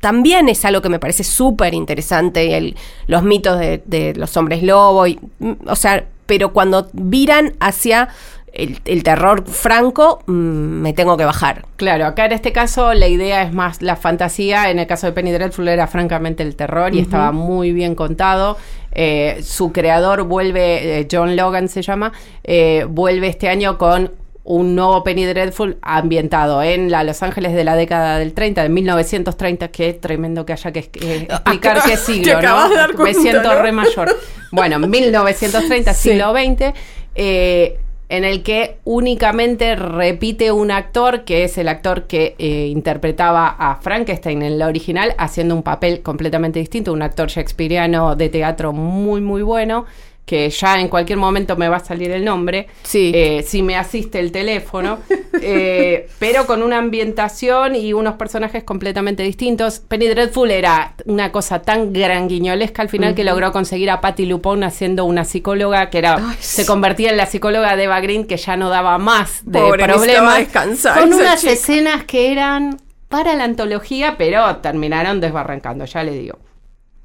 también 0.00 0.48
es 0.48 0.64
algo 0.64 0.80
que 0.80 0.88
me 0.88 0.98
parece 1.00 1.24
súper 1.24 1.74
interesante, 1.74 2.56
el- 2.56 2.76
los 3.06 3.22
mitos 3.22 3.58
de, 3.58 3.82
de 3.84 4.14
los 4.14 4.36
hombres 4.36 4.62
lobo, 4.62 5.06
y, 5.06 5.18
mm, 5.40 5.52
o 5.68 5.74
sea, 5.76 6.06
pero 6.26 6.52
cuando 6.52 6.88
viran 6.92 7.54
hacia 7.60 8.08
el, 8.52 8.80
el 8.84 9.02
terror 9.02 9.44
franco, 9.46 10.20
mm, 10.26 10.32
me 10.32 10.92
tengo 10.92 11.16
que 11.16 11.24
bajar. 11.24 11.64
Claro, 11.76 12.06
acá 12.06 12.26
en 12.26 12.32
este 12.32 12.52
caso 12.52 12.94
la 12.94 13.06
idea 13.08 13.42
es 13.42 13.52
más 13.52 13.82
la 13.82 13.96
fantasía. 13.96 14.70
En 14.70 14.78
el 14.78 14.86
caso 14.86 15.06
de 15.06 15.12
Penny 15.12 15.32
Dreadful 15.32 15.68
era 15.68 15.86
francamente 15.86 16.42
el 16.42 16.56
terror 16.56 16.94
y 16.94 17.00
estaba 17.00 17.32
muy 17.32 17.72
bien 17.72 17.94
contado. 17.94 18.56
Eh, 18.92 19.40
su 19.42 19.72
creador 19.72 20.22
vuelve, 20.24 21.00
eh, 21.00 21.08
John 21.10 21.36
Logan 21.36 21.68
se 21.68 21.82
llama, 21.82 22.12
eh, 22.44 22.84
vuelve 22.88 23.28
este 23.28 23.48
año 23.48 23.78
con 23.78 24.10
un 24.44 24.74
nuevo 24.74 25.04
Penny 25.04 25.26
Dreadful 25.26 25.76
ambientado 25.82 26.62
en 26.62 26.90
la 26.90 27.04
Los 27.04 27.22
Ángeles 27.22 27.52
de 27.52 27.64
la 27.64 27.76
década 27.76 28.18
del 28.18 28.32
30, 28.32 28.62
de 28.62 28.68
1930. 28.70 29.68
Qué 29.68 29.92
tremendo 29.92 30.46
que 30.46 30.54
haya 30.54 30.72
que 30.72 30.90
eh, 31.02 31.26
explicar 31.30 31.82
qué 31.84 31.96
siglo, 31.98 32.40
¿no? 32.40 32.68
Me 33.04 33.12
siento 33.12 33.42
¿no? 33.54 33.60
re 33.62 33.72
mayor. 33.72 34.16
Bueno, 34.50 34.78
1930, 34.78 35.92
Sí. 35.94 36.08
siglo 36.10 36.32
XX. 36.32 36.72
eh, 37.14 37.78
en 38.08 38.24
el 38.24 38.42
que 38.42 38.78
únicamente 38.84 39.76
repite 39.76 40.50
un 40.50 40.70
actor, 40.70 41.24
que 41.24 41.44
es 41.44 41.58
el 41.58 41.68
actor 41.68 42.06
que 42.06 42.34
eh, 42.38 42.66
interpretaba 42.68 43.48
a 43.48 43.76
Frankenstein 43.76 44.42
en 44.42 44.58
la 44.58 44.66
original, 44.66 45.14
haciendo 45.18 45.54
un 45.54 45.62
papel 45.62 46.00
completamente 46.00 46.58
distinto, 46.58 46.92
un 46.92 47.02
actor 47.02 47.28
shakespeariano 47.28 48.16
de 48.16 48.28
teatro 48.30 48.72
muy, 48.72 49.20
muy 49.20 49.42
bueno, 49.42 49.84
que 50.28 50.50
ya 50.50 50.78
en 50.78 50.88
cualquier 50.88 51.18
momento 51.18 51.56
me 51.56 51.68
va 51.70 51.78
a 51.78 51.84
salir 51.84 52.10
el 52.10 52.22
nombre, 52.24 52.68
Sí. 52.82 53.10
eh, 53.14 53.42
si 53.46 53.62
me 53.62 53.76
asiste 53.76 54.20
el 54.20 54.30
teléfono, 54.30 54.98
eh, 55.42 56.06
pero 56.18 56.46
con 56.46 56.62
una 56.62 56.76
ambientación 56.78 57.74
y 57.74 57.94
unos 57.94 58.14
personajes 58.16 58.62
completamente 58.62 59.22
distintos. 59.22 59.80
Penny 59.80 60.06
Dreadful 60.08 60.50
era 60.50 60.92
una 61.06 61.32
cosa 61.32 61.62
tan 61.62 61.92
granguiñolesca 61.94 62.82
al 62.82 62.90
final 62.90 63.14
que 63.14 63.24
logró 63.24 63.50
conseguir 63.52 63.90
a 63.90 64.00
Patty 64.02 64.26
Lupone 64.26 64.66
haciendo 64.66 65.06
una 65.06 65.24
psicóloga 65.24 65.88
que 65.88 65.98
era 65.98 66.16
Ay, 66.16 66.36
se 66.40 66.66
convertía 66.66 67.10
en 67.10 67.16
la 67.16 67.24
psicóloga 67.26 67.74
de 67.76 67.84
Eva 67.84 68.00
Green 68.02 68.26
que 68.26 68.36
ya 68.36 68.56
no 68.58 68.68
daba 68.68 68.98
más 68.98 69.40
de 69.44 69.58
Pobre, 69.60 69.84
problemas 69.84 70.38
descansar 70.38 71.00
con 71.00 71.14
unas 71.14 71.40
chica. 71.40 71.52
escenas 71.54 72.04
que 72.04 72.30
eran 72.30 72.76
para 73.08 73.34
la 73.36 73.44
antología, 73.44 74.16
pero 74.18 74.56
terminaron 74.56 75.20
desbarrancando, 75.20 75.86
ya 75.86 76.02
le 76.02 76.12
digo. 76.12 76.38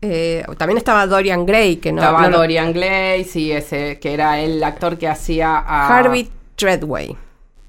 Eh, 0.06 0.46
también 0.58 0.78
estaba 0.78 1.08
Dorian 1.08 1.46
Gray, 1.46 1.78
que 1.78 1.92
no. 1.94 2.02
Estaba 2.02 2.28
no 2.28 2.38
Dorian 2.38 2.74
Gray, 2.74 3.24
sí, 3.24 3.52
ese, 3.52 4.00
que 4.00 4.14
era 4.14 4.40
el 4.40 4.62
actor 4.64 4.98
que 4.98 5.08
hacía 5.08 5.58
a... 5.58 5.88
Harvey 5.98 6.30
Treadway. 6.56 7.16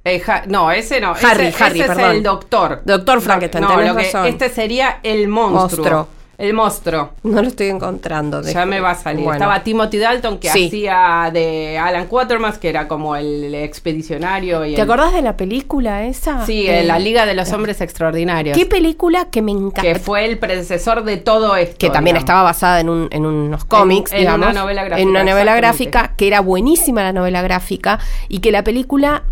Eh, 0.04 0.22
no, 0.48 0.70
ese 0.70 1.00
no. 1.00 1.12
Harry, 1.12 1.46
ese, 1.46 1.64
Harry, 1.64 1.80
ese 1.80 1.90
es 1.92 1.96
perdón. 1.96 2.16
el 2.16 2.22
doctor. 2.22 2.82
Doctor 2.84 3.20
Frankenstein, 3.20 3.62
No, 3.64 3.70
tenés 3.70 3.86
lo 3.88 3.96
que- 3.96 4.02
razón. 4.04 4.26
este 4.26 4.48
sería 4.50 4.98
el 5.02 5.28
monstruo. 5.28 5.60
Monstruo. 5.62 6.08
El 6.38 6.52
monstruo. 6.54 7.10
No 7.22 7.40
lo 7.42 7.48
estoy 7.48 7.68
encontrando. 7.68 8.42
Ya 8.42 8.66
me 8.66 8.80
va 8.80 8.90
a 8.92 8.94
salir. 8.94 9.22
Bueno. 9.24 9.34
Estaba 9.34 9.62
Timothy 9.62 9.98
Dalton 9.98 10.38
que 10.38 10.48
Sí. 10.50 10.66
hacía 10.66 11.30
de 11.32 11.78
Alan 11.78 12.06
Quatermass, 12.06 12.58
que 12.58 12.68
era 12.68 12.88
como 12.88 13.14
el 13.16 13.54
expedicionario. 13.54 14.64
Y 14.64 14.74
¿Te 14.74 14.82
el- 14.82 14.90
acordás 14.90 15.12
de 15.12 15.22
la 15.22 15.36
película 15.36 16.04
esa? 16.04 16.44
Sí, 16.46 16.66
Eh, 16.68 16.84
la 16.84 16.98
Liga 16.98 17.26
de 17.26 17.34
los 17.34 17.52
Hombres 17.52 17.80
Extraordinarios. 17.80 18.56
¿Qué 18.56 18.66
película 18.66 19.26
que 19.30 19.42
me 19.42 19.52
encanta? 19.52 19.82
que 19.82 19.94
fue 19.96 20.24
el 20.24 20.38
predecesor 20.38 21.04
de 21.04 21.16
todo 21.18 21.56
esto. 21.56 21.76
que 21.78 21.88
también 21.90 22.14
digamos. 22.14 22.22
estaba 22.24 22.42
basada 22.42 22.80
en, 22.80 22.88
un- 22.88 23.08
en 23.10 23.26
unos 23.26 23.64
cómics, 23.64 24.12
en 24.12 24.22
una 24.22 24.36
digamos, 24.36 24.54
novela 24.54 24.84
gráfica, 24.84 25.02
en 25.02 25.08
una 25.08 25.24
novela 25.24 25.54
gráfica, 25.56 26.12
que 26.16 26.26
era 26.26 26.40
buenísima 26.40 27.02
la 27.02 27.12
novela 27.12 27.42
gráfica, 27.42 27.98
y 28.28 28.38
que 28.40 28.50
la 28.52 28.64
película 28.64 29.22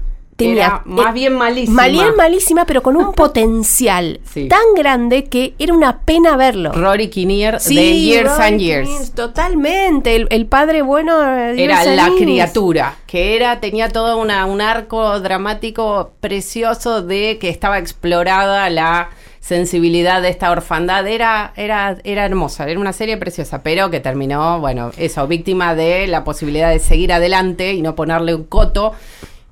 tenía... 0.43 0.65
Era 0.67 0.83
más 0.85 1.09
eh, 1.09 1.13
bien 1.13 1.35
malísima. 1.35 1.83
Mal 1.83 1.93
bien 1.93 2.17
malísima, 2.17 2.65
pero 2.67 2.83
con 2.83 2.97
un 2.97 3.13
potencial 3.15 4.21
Sí. 4.33 4.49
tan 4.49 4.75
grande 4.77 5.25
que 5.25 5.55
era 5.59 5.73
una 5.75 6.01
pena 6.01 6.37
verlo. 6.37 6.73
Rory 6.73 7.09
Kinnear 7.09 7.61
Sí, 7.61 7.77
de 7.77 8.01
Years 8.01 8.39
and 8.39 8.59
Years. 8.61 9.13
Totalmente. 9.15 10.15
El, 10.17 10.27
el 10.31 10.47
padre 10.47 10.83
bueno 10.83 11.19
de 11.21 11.63
Era 11.63 11.85
la 11.85 12.07
Years. 12.09 12.21
criatura, 12.21 12.97
que 13.07 13.37
era, 13.37 13.61
tenía 13.61 13.89
todo 13.89 14.19
una, 14.19 14.47
un 14.47 14.61
arco 14.61 15.21
dramático 15.21 16.13
precioso 16.21 17.03
de 17.03 17.39
que 17.41 17.49
estaba 17.49 17.79
explorada 17.79 18.69
la 18.71 19.11
sensibilidad 19.41 20.23
de 20.23 20.29
esta 20.29 20.51
orfandad. 20.51 21.07
Era, 21.07 21.53
era, 21.57 21.99
era 22.05 22.25
hermosa, 22.25 22.65
era 22.69 22.79
una 22.81 22.93
serie 22.93 23.17
preciosa, 23.17 23.63
pero 23.63 23.91
que 23.91 24.01
terminó, 24.01 24.61
bueno, 24.61 24.93
eso, 24.97 25.27
víctima 25.27 25.75
de 25.75 26.07
la 26.07 26.25
posibilidad 26.25 26.71
de 26.71 26.79
seguir 26.79 27.13
adelante 27.13 27.73
y 27.73 27.83
no 27.83 27.95
ponerle 27.95 28.35
un 28.35 28.45
coto. 28.45 28.93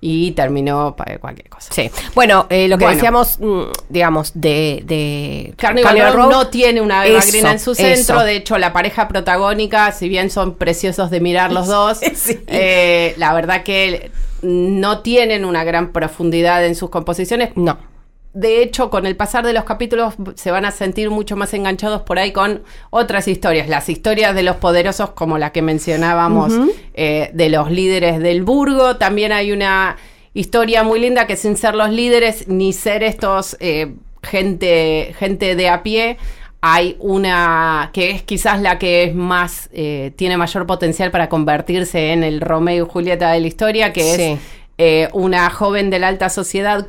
Y 0.02 0.30
terminó 0.30 0.96
para 0.96 1.18
cualquier 1.18 1.50
cosa. 1.50 1.72
Sí. 1.74 1.90
Bueno, 2.14 2.46
eh, 2.48 2.68
lo 2.68 2.78
que 2.78 2.84
Bueno. 2.84 2.94
decíamos, 2.96 3.38
mm, 3.38 3.62
digamos, 3.90 4.32
de, 4.34 4.82
de 4.86 5.52
Carnival, 5.58 5.94
Carnival 5.96 6.28
no 6.30 6.46
tiene 6.46 6.80
una 6.80 7.04
Green 7.04 7.46
en 7.46 7.58
su 7.60 7.74
centro, 7.74 8.16
eso. 8.16 8.24
de 8.24 8.36
hecho 8.36 8.56
la 8.56 8.72
pareja 8.72 9.08
protagónica, 9.08 9.92
si 9.92 10.08
bien 10.08 10.30
son 10.30 10.54
preciosos 10.54 11.10
de 11.10 11.20
mirar 11.20 11.52
los 11.52 11.66
dos, 11.68 11.98
Sí. 12.14 12.40
eh, 12.46 13.14
la 13.18 13.34
verdad 13.34 13.62
que 13.62 14.10
no 14.42 15.00
tienen 15.00 15.44
una 15.44 15.64
gran 15.64 15.92
profundidad 15.92 16.64
en 16.64 16.74
sus 16.74 16.88
composiciones. 16.88 17.50
No. 17.56 17.76
De 18.33 18.62
hecho, 18.62 18.90
con 18.90 19.07
el 19.07 19.16
pasar 19.16 19.45
de 19.45 19.53
los 19.53 19.64
capítulos 19.64 20.14
se 20.37 20.53
van 20.53 20.64
a 20.64 20.71
sentir 20.71 21.11
mucho 21.11 21.35
más 21.37 21.53
enganchados 21.53 22.03
por 22.03 22.19
ahí 22.21 22.31
con 22.33 22.62
otras 22.90 23.27
historias, 23.27 23.69
las 23.69 23.88
historias 23.88 24.35
de 24.37 24.45
los 24.45 24.57
poderosos 24.57 25.11
como 25.11 25.37
la 25.37 25.51
que 25.51 25.62
mencionábamos, 25.62 26.53
eh, 26.95 27.31
de 27.35 27.49
los 27.49 27.71
líderes 27.73 28.21
del 28.21 28.43
Burgo. 28.45 28.97
También 28.99 29.33
hay 29.33 29.51
una 29.51 29.97
historia 30.33 30.85
muy 30.85 31.01
linda 31.01 31.27
que 31.27 31.35
sin 31.35 31.57
ser 31.57 31.75
los 31.75 31.90
líderes 31.90 32.47
ni 32.47 32.73
ser 32.73 33.03
estos 33.03 33.57
eh, 33.59 33.95
gente, 34.23 35.12
gente 35.19 35.57
de 35.57 35.69
a 35.69 35.83
pie, 35.83 36.16
hay 36.61 36.97
una 37.01 37.90
que 37.93 38.11
es 38.11 38.23
quizás 38.23 38.61
la 38.61 38.79
que 38.79 39.05
es 39.05 39.14
más, 39.14 39.71
eh, 39.73 40.12
tiene 40.16 40.37
mayor 40.37 40.66
potencial 40.66 41.11
para 41.11 41.29
convertirse 41.29 42.12
en 42.12 42.23
el 42.23 42.40
Romeo 42.40 42.87
y 42.87 42.88
Julieta 42.88 43.33
de 43.33 43.40
la 43.40 43.47
historia, 43.47 43.93
que 43.93 44.03
Sí. 44.03 44.23
es 44.23 44.38
eh, 44.79 45.09
una 45.14 45.51
joven 45.51 45.90
de 45.90 45.99
la 45.99 46.09
alta 46.09 46.29
sociedad 46.31 46.87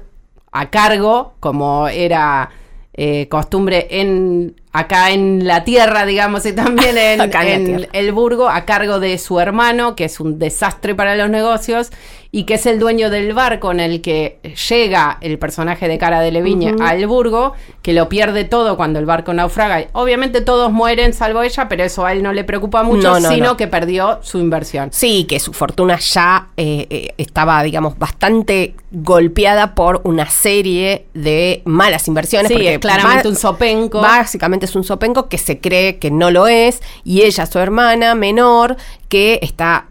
a 0.52 0.70
cargo, 0.70 1.34
como 1.40 1.88
era 1.88 2.50
eh, 2.94 3.28
costumbre 3.30 3.88
en 3.90 4.56
acá 4.72 5.12
en 5.12 5.46
la 5.46 5.64
tierra, 5.64 6.06
digamos, 6.06 6.46
y 6.46 6.54
también 6.54 6.98
en, 6.98 7.88
el 7.92 8.12
Burgo, 8.12 8.50
a 8.50 8.66
cargo 8.66 9.00
de 9.00 9.18
su 9.18 9.40
hermano, 9.40 9.96
que 9.96 10.06
es 10.06 10.20
un 10.20 10.40
desastre 10.40 10.96
para 10.96 11.16
los 11.16 11.30
negocios, 11.30 11.92
y 12.34 12.46
que 12.46 12.54
es 12.54 12.66
el 12.66 12.80
dueño 12.80 13.10
del 13.10 13.34
barco 13.34 13.74
en 13.74 13.82
el 13.82 14.02
que 14.02 14.40
llega 14.70 15.18
el 15.20 15.38
personaje 15.38 15.90
de 15.90 15.98
Cara 15.98 16.22
de 16.22 16.32
Leviña 16.32 16.76
al 16.80 17.06
Burgo, 17.06 17.54
que 17.82 17.92
lo 17.92 18.08
pierde 18.08 18.46
todo 18.46 18.78
cuando 18.78 19.00
el 19.00 19.06
barco 19.06 19.34
naufraga. 19.34 19.88
Obviamente 19.92 20.40
todos 20.40 20.72
mueren, 20.72 21.14
salvo 21.14 21.44
ella, 21.44 21.68
pero 21.68 21.84
eso 21.84 22.06
a 22.06 22.14
él 22.14 22.24
no 22.24 22.32
le 22.32 22.46
preocupa 22.46 22.84
mucho, 22.84 23.10
No, 23.10 23.20
no, 23.20 23.30
sino 23.30 23.46
no. 23.48 23.58
que 23.58 23.68
perdió 23.68 24.20
su 24.22 24.40
inversión. 24.40 24.90
Sí, 24.94 25.26
que 25.26 25.42
su 25.42 25.52
fortuna 25.52 26.00
ya 26.00 26.48
eh, 26.56 26.88
eh, 26.90 27.14
estaba, 27.18 27.62
digamos, 27.64 28.00
bastante 28.00 28.76
golpeada 28.92 29.76
por 29.76 30.00
una 30.06 30.30
serie 30.30 31.08
de 31.14 31.62
malas 31.66 32.08
inversiones. 32.08 32.48
Sí, 32.48 32.54
porque 32.54 32.74
es 32.76 32.80
claramente 32.80 33.28
un 33.28 33.36
sopenco. 33.36 34.00
Básicamente 34.00 34.61
es 34.65 34.76
un 34.76 34.84
sopenco 34.84 35.28
que 35.28 35.38
se 35.38 35.60
cree 35.60 35.97
que 36.00 36.12
no 36.12 36.32
lo 36.32 36.47
es, 36.47 36.82
y 37.04 37.21
ella, 37.21 37.45
su 37.45 37.60
hermana 37.60 38.15
menor, 38.15 38.78
que 39.10 39.39
está 39.41 39.88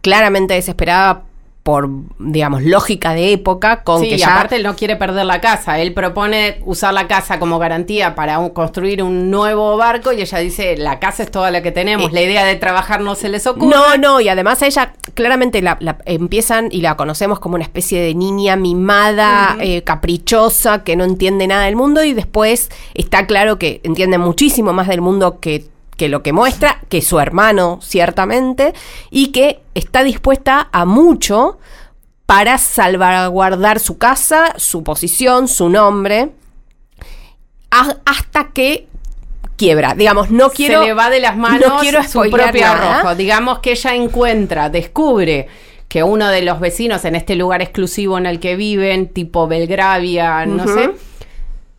claramente 0.00 0.54
desesperada 0.54 1.22
por, 1.64 1.88
digamos, 2.18 2.62
lógica 2.62 3.14
de 3.14 3.32
época, 3.32 3.82
con 3.84 4.02
sí, 4.02 4.10
que 4.10 4.18
ya... 4.18 4.34
aparte 4.34 4.56
él 4.56 4.62
no 4.64 4.76
quiere 4.76 4.96
perder 4.96 5.24
la 5.24 5.40
casa. 5.40 5.78
Él 5.80 5.94
propone 5.94 6.60
usar 6.66 6.92
la 6.92 7.08
casa 7.08 7.38
como 7.40 7.58
garantía 7.58 8.14
para 8.14 8.38
un- 8.38 8.50
construir 8.50 9.02
un 9.02 9.30
nuevo 9.30 9.74
barco 9.78 10.12
y 10.12 10.20
ella 10.20 10.38
dice, 10.40 10.76
la 10.76 10.98
casa 11.00 11.22
es 11.22 11.30
toda 11.30 11.50
la 11.50 11.62
que 11.62 11.72
tenemos. 11.72 12.10
Eh, 12.10 12.14
la 12.14 12.20
idea 12.20 12.44
de 12.44 12.56
trabajar 12.56 13.00
no 13.00 13.14
se 13.14 13.30
les 13.30 13.46
ocurre. 13.46 13.74
No, 13.74 13.96
no, 13.96 14.20
y 14.20 14.28
además 14.28 14.60
a 14.62 14.66
ella 14.66 14.92
claramente 15.14 15.62
la, 15.62 15.78
la 15.80 15.96
empiezan 16.04 16.68
y 16.70 16.82
la 16.82 16.96
conocemos 16.98 17.40
como 17.40 17.54
una 17.54 17.64
especie 17.64 17.98
de 17.98 18.14
niña 18.14 18.56
mimada, 18.56 19.56
eh, 19.58 19.80
caprichosa, 19.82 20.84
que 20.84 20.96
no 20.96 21.04
entiende 21.04 21.46
nada 21.46 21.64
del 21.64 21.76
mundo 21.76 22.04
y 22.04 22.12
después 22.12 22.70
está 22.92 23.26
claro 23.26 23.58
que 23.58 23.80
entiende 23.84 24.18
muchísimo 24.18 24.74
más 24.74 24.86
del 24.88 25.00
mundo 25.00 25.40
que, 25.40 25.64
que 25.96 26.08
lo 26.08 26.22
que 26.22 26.32
muestra, 26.32 26.80
que 26.88 27.02
su 27.02 27.20
hermano 27.20 27.78
ciertamente, 27.82 28.74
y 29.10 29.28
que 29.28 29.60
está 29.74 30.02
dispuesta 30.02 30.68
a 30.72 30.84
mucho 30.84 31.58
para 32.26 32.58
salvaguardar 32.58 33.78
su 33.80 33.98
casa, 33.98 34.54
su 34.56 34.82
posición, 34.82 35.46
su 35.46 35.68
nombre, 35.68 36.30
a- 37.70 37.96
hasta 38.04 38.48
que 38.52 38.86
quiebra. 39.56 39.94
Digamos, 39.94 40.30
no 40.30 40.50
quiero... 40.50 40.80
se 40.80 40.86
le 40.88 40.94
va 40.94 41.10
de 41.10 41.20
las 41.20 41.36
manos 41.36 41.60
no 41.68 41.78
quiero 41.78 42.02
su 42.02 42.22
propio 42.30 42.66
arrojo. 42.66 43.14
Digamos 43.14 43.58
que 43.60 43.72
ella 43.72 43.94
encuentra, 43.94 44.68
descubre 44.70 45.46
que 45.88 46.02
uno 46.02 46.28
de 46.28 46.42
los 46.42 46.58
vecinos 46.58 47.04
en 47.04 47.14
este 47.14 47.36
lugar 47.36 47.62
exclusivo 47.62 48.18
en 48.18 48.26
el 48.26 48.40
que 48.40 48.56
viven, 48.56 49.08
tipo 49.12 49.46
Belgravia, 49.46 50.44
no 50.46 50.66
sé, 50.66 50.90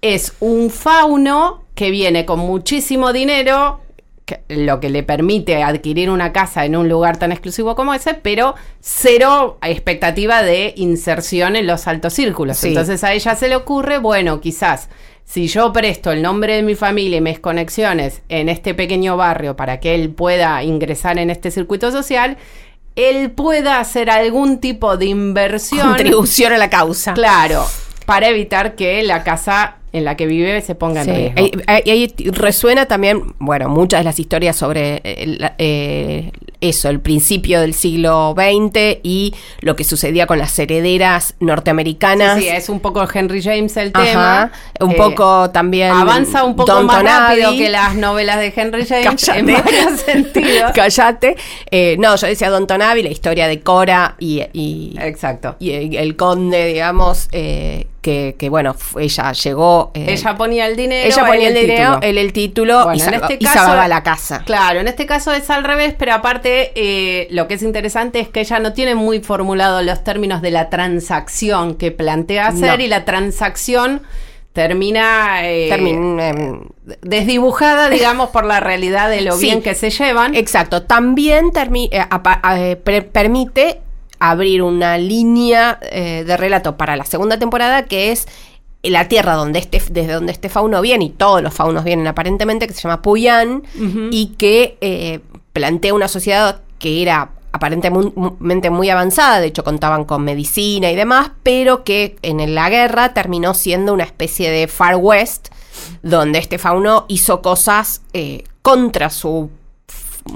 es 0.02 0.34
un 0.40 0.70
fauno 0.70 1.64
que 1.74 1.92
viene 1.92 2.26
con 2.26 2.40
muchísimo 2.40 3.12
dinero, 3.12 3.82
que- 4.26 4.42
lo 4.50 4.80
que 4.80 4.90
le 4.90 5.04
permite 5.04 5.64
adquirir 5.64 6.10
una 6.10 6.34
casa 6.34 6.66
en 6.66 6.76
un 6.76 6.90
lugar 6.90 7.18
tan 7.18 7.32
exclusivo 7.32 7.76
como 7.76 7.94
ese, 7.94 8.16
pero 8.16 8.56
cero 8.80 9.58
expectativa 9.62 10.42
de 10.42 10.74
inserción 10.78 11.56
en 11.56 11.68
los 11.68 11.88
altos 11.88 12.14
círculos. 12.14 12.58
Sí. 12.58 12.70
Entonces 12.70 13.04
a 13.04 13.14
ella 13.14 13.36
se 13.36 13.48
le 13.48 13.56
ocurre, 13.56 14.00
bueno, 14.00 14.42
quizás 14.42 14.90
si 15.24 15.48
yo 15.48 15.74
presto 15.74 16.12
el 16.12 16.22
nombre 16.22 16.56
de 16.56 16.64
mi 16.64 16.76
familia 16.76 17.18
y 17.18 17.22
mis 17.22 17.40
conexiones 17.40 18.22
en 18.30 18.48
este 18.50 18.74
pequeño 18.74 19.18
barrio 19.18 19.56
para 19.56 19.80
que 19.80 19.96
él 19.96 20.10
pueda 20.12 20.62
ingresar 20.64 21.18
en 21.18 21.30
este 21.30 21.50
circuito 21.52 21.92
social, 21.92 22.38
él 22.96 23.32
pueda 23.32 23.80
hacer 23.80 24.10
algún 24.10 24.60
tipo 24.60 24.98
de 24.98 25.08
inversión. 25.08 25.88
Contribución 25.88 26.54
a 26.54 26.58
la 26.58 26.70
causa. 26.70 27.14
Claro, 27.14 27.66
para 28.06 28.30
evitar 28.30 28.76
que 28.76 29.02
la 29.04 29.24
casa 29.24 29.78
en 29.98 30.04
la 30.06 30.16
que 30.18 30.26
vive 30.28 30.62
se 30.62 30.76
ponga 30.76 31.02
en 31.02 31.06
Sí, 31.06 31.12
riesgo. 31.36 31.62
ahí- 31.68 32.14
resuena 32.32 32.86
también, 32.86 33.34
bueno, 33.40 33.70
muchas 33.70 34.02
de 34.02 34.04
las 34.04 34.20
historias 34.20 34.56
sobre 34.56 35.02
eh, 35.04 35.38
eh, 35.58 36.32
eso, 36.62 36.90
el 36.90 37.00
principio 37.00 37.62
del 37.62 37.74
siglo 37.74 38.34
XX 38.38 39.00
y 39.04 39.34
lo 39.62 39.76
que 39.76 39.84
sucedía 39.84 40.26
con 40.28 40.38
las 40.40 40.58
herederas 40.58 41.36
norteamericanas. 41.40 42.38
Sí, 42.38 42.44
sí, 42.44 42.50
es 42.50 42.70
un 42.70 42.80
poco 42.80 43.06
Henry 43.12 43.42
James 43.42 43.76
el 43.78 43.92
Ajá, 43.94 44.06
tema. 44.06 44.52
un 44.82 44.92
Eh, 44.92 44.96
poco 44.96 45.50
también 45.52 45.92
Avanza 45.92 46.44
un 46.44 46.56
poco 46.56 46.82
más 46.84 47.04
rápido 47.04 47.52
que 47.52 47.70
las 47.70 47.96
novelas 47.96 48.40
de 48.40 48.54
Henry 48.56 48.86
James 48.86 49.06
Cállate. 49.26 49.40
en 49.40 49.46
varios 49.64 50.00
sentidos. 50.06 50.72
Cállate. 50.74 51.36
Eh, 51.72 51.96
no, 52.00 52.16
yo 52.16 52.28
decía 52.28 52.50
Don 52.50 52.68
Tonavi, 52.68 53.04
la 53.04 53.10
historia 53.12 53.48
de 53.48 53.62
Cora 53.62 54.16
y, 54.20 54.42
y, 54.54 54.96
Exacto. 55.00 55.56
y 55.60 55.72
el, 55.72 55.96
el 55.96 56.16
conde, 56.16 56.68
digamos, 56.68 57.28
eh, 57.32 57.88
que, 58.06 58.36
que, 58.38 58.50
bueno, 58.50 58.76
ella 59.00 59.32
llegó. 59.32 59.90
eh, 59.96 60.06
Ella 60.10 60.36
ponía 60.38 60.68
el 60.68 60.76
dinero. 60.76 61.08
ella 61.08 61.26
ponía 61.26 61.48
el 61.48 61.56
dinero, 61.56 61.98
él 62.04 62.20
el 62.20 62.34
título 62.34 62.84
Bueno, 62.84 63.04
y, 63.04 63.08
en 63.08 63.14
este 63.16 63.34
y 63.40 63.44
caso- 63.46 63.58
salvaba 63.60 63.88
la 63.88 64.04
casa. 64.04 64.44
Claro, 64.46 64.80
en 64.80 64.88
este 64.88 65.08
caso 65.08 65.32
es 65.34 65.50
al 65.50 65.64
revés, 65.64 65.96
pero 65.98 66.14
aparte 66.14 66.72
eh, 66.76 67.28
lo 67.32 67.48
que 67.48 67.56
es 67.56 67.64
interesante 67.64 68.20
es 68.20 68.30
que 68.30 68.42
ella 68.42 68.60
no 68.60 68.74
tiene 68.74 68.94
muy 68.94 69.22
formulado 69.22 69.82
los 69.82 70.04
términos 70.04 70.44
de 70.44 70.52
la 70.52 70.70
transacción 70.70 71.74
que 71.76 71.92
plantea 71.92 72.48
hacer 72.50 72.78
No. 72.78 72.86
y 72.86 72.88
la 72.88 73.06
transacción 73.06 74.04
termina 74.54 75.40
eh, 75.50 75.70
Termin- 75.72 76.22
em, 76.22 76.62
desdibujada, 77.02 77.90
digamos, 77.90 78.30
por 78.30 78.46
la 78.46 78.60
realidad 78.60 79.10
de 79.10 79.22
lo 79.22 79.34
Sí. 79.38 79.48
bien 79.48 79.62
que 79.64 79.74
se 79.74 79.90
llevan. 79.90 80.36
Exacto, 80.36 80.84
también 80.84 81.52
eh, 81.92 82.76
permite 83.12 83.82
abrir 84.20 84.62
una 84.62 84.98
línea 84.98 85.80
eh, 85.82 86.24
de 86.26 86.38
relato 86.38 86.78
para 86.78 86.96
la 86.96 87.06
segunda 87.06 87.38
temporada 87.40 87.86
que 87.86 88.12
es 88.12 88.28
la 88.84 89.08
tierra 89.08 89.34
donde 89.34 89.60
este, 89.60 89.82
desde 89.90 90.14
donde 90.14 90.32
este 90.32 90.50
fauno 90.50 90.82
viene, 90.82 91.06
y 91.06 91.10
todos 91.10 91.42
los 91.42 91.54
faunos 91.54 91.84
vienen 91.84 92.08
aparentemente, 92.08 92.68
que 92.68 92.74
se 92.74 92.82
llama 92.82 93.02
Puyan, 93.02 93.64
y 94.12 94.34
que 94.38 94.78
eh, 94.82 95.22
plantea 95.54 95.94
una 95.94 96.08
sociedad 96.08 96.62
que 96.78 97.02
era 97.02 97.32
aparentemente 97.52 98.70
muy 98.70 98.90
avanzada, 98.90 99.40
de 99.40 99.48
hecho 99.48 99.64
contaban 99.64 100.04
con 100.04 100.24
medicina 100.24 100.92
y 100.92 100.96
demás, 100.96 101.32
pero 101.42 101.84
que 101.84 102.18
en 102.22 102.54
la 102.54 102.70
guerra 102.70 103.14
terminó 103.14 103.54
siendo 103.54 103.94
una 103.94 104.04
especie 104.04 104.52
de 104.52 104.68
Far 104.68 104.98
West, 104.98 105.48
donde 106.04 106.40
este 106.40 106.58
fauno 106.58 107.06
hizo 107.08 107.42
cosas 107.42 108.02
eh, 108.14 108.44
contra 108.62 109.10
su 109.10 109.50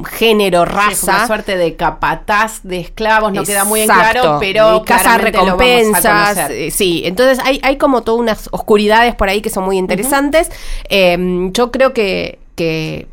género, 0.07 0.65
raza. 0.65 1.15
una 1.17 1.27
suerte 1.27 1.57
de 1.57 1.75
capataz 1.75 2.61
de 2.63 2.79
esclavos, 2.79 3.33
no 3.33 3.43
queda 3.43 3.63
muy 3.63 3.81
en 3.81 3.87
claro, 3.87 4.37
pero 4.39 4.83
casa 4.85 5.17
recompensas. 5.17 6.51
Eh, 6.51 6.71
sí, 6.71 7.01
entonces 7.05 7.39
hay, 7.43 7.59
hay 7.63 7.77
como 7.77 8.03
todas 8.03 8.19
unas 8.19 8.49
oscuridades 8.51 9.15
por 9.15 9.29
ahí 9.29 9.41
que 9.41 9.49
son 9.49 9.65
muy 9.65 9.77
interesantes. 9.77 10.51
Em, 10.89 11.51
yo 11.53 11.71
creo 11.71 11.93
que, 11.93 12.39
que 12.59 13.07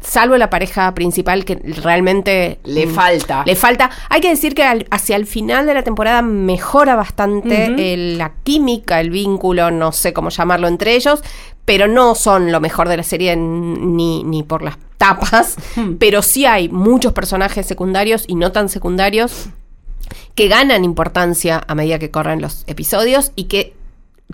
salvo 0.00 0.36
la 0.38 0.50
pareja 0.50 0.92
principal 0.92 1.44
que 1.44 1.54
realmente 1.54 2.58
le 2.64 2.86
mm, 2.86 2.94
falta. 2.96 3.44
Le 3.46 3.54
falta. 3.54 3.92
Hay 4.08 4.20
que 4.20 4.28
decir 4.28 4.56
que 4.56 4.86
hacia 4.90 5.14
el 5.14 5.24
final 5.24 5.66
de 5.66 5.74
la 5.74 5.84
temporada 5.84 6.20
mejora 6.20 6.96
bastante 6.96 7.96
la 7.96 8.32
química, 8.42 8.98
el 8.98 9.10
vínculo, 9.10 9.70
no 9.70 9.92
sé 9.92 10.12
cómo 10.12 10.30
llamarlo 10.30 10.66
entre 10.66 10.96
ellos, 10.96 11.22
pero 11.64 11.86
no 11.86 12.16
son 12.16 12.50
lo 12.50 12.58
mejor 12.58 12.88
de 12.88 12.96
la 12.96 13.04
serie 13.04 13.36
ni, 13.36 14.24
ni 14.24 14.42
por 14.42 14.62
las 14.62 14.78
tapas, 14.96 15.54
pero 16.00 16.20
sí 16.20 16.44
hay 16.44 16.68
muchos 16.68 17.12
personajes 17.12 17.66
secundarios 17.66 18.24
y 18.26 18.34
no 18.34 18.50
tan 18.50 18.68
secundarios 18.68 19.46
que 20.34 20.48
ganan 20.48 20.82
importancia 20.82 21.62
a 21.68 21.74
medida 21.76 22.00
que 22.00 22.10
corren 22.10 22.42
los 22.42 22.64
episodios 22.66 23.30
y 23.36 23.44
que 23.44 23.74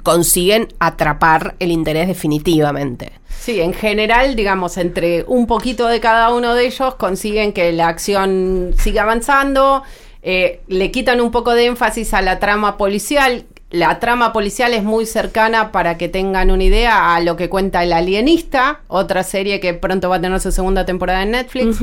consiguen 0.02 0.68
atrapar 0.78 1.54
el 1.58 1.70
interés 1.70 2.08
definitivamente. 2.08 3.12
Sí, 3.40 3.60
en 3.60 3.74
general, 3.74 4.36
digamos, 4.36 4.76
entre 4.78 5.24
un 5.26 5.46
poquito 5.46 5.86
de 5.86 6.00
cada 6.00 6.32
uno 6.32 6.54
de 6.54 6.66
ellos 6.66 6.94
consiguen 6.94 7.52
que 7.52 7.72
la 7.72 7.88
acción 7.88 8.74
siga 8.78 9.02
avanzando, 9.02 9.82
eh, 10.22 10.62
le 10.68 10.90
quitan 10.90 11.20
un 11.20 11.30
poco 11.30 11.52
de 11.52 11.66
énfasis 11.66 12.14
a 12.14 12.22
la 12.22 12.38
trama 12.38 12.78
policial. 12.78 13.44
La 13.74 13.98
trama 13.98 14.32
policial 14.32 14.72
es 14.72 14.84
muy 14.84 15.04
cercana, 15.04 15.72
para 15.72 15.98
que 15.98 16.08
tengan 16.08 16.52
una 16.52 16.62
idea, 16.62 17.16
a 17.16 17.20
lo 17.20 17.34
que 17.34 17.48
cuenta 17.48 17.82
El 17.82 17.92
Alienista, 17.92 18.82
otra 18.86 19.24
serie 19.24 19.58
que 19.58 19.74
pronto 19.74 20.08
va 20.08 20.16
a 20.16 20.20
tener 20.20 20.38
su 20.38 20.52
segunda 20.52 20.86
temporada 20.86 21.24
en 21.24 21.32
Netflix, 21.32 21.78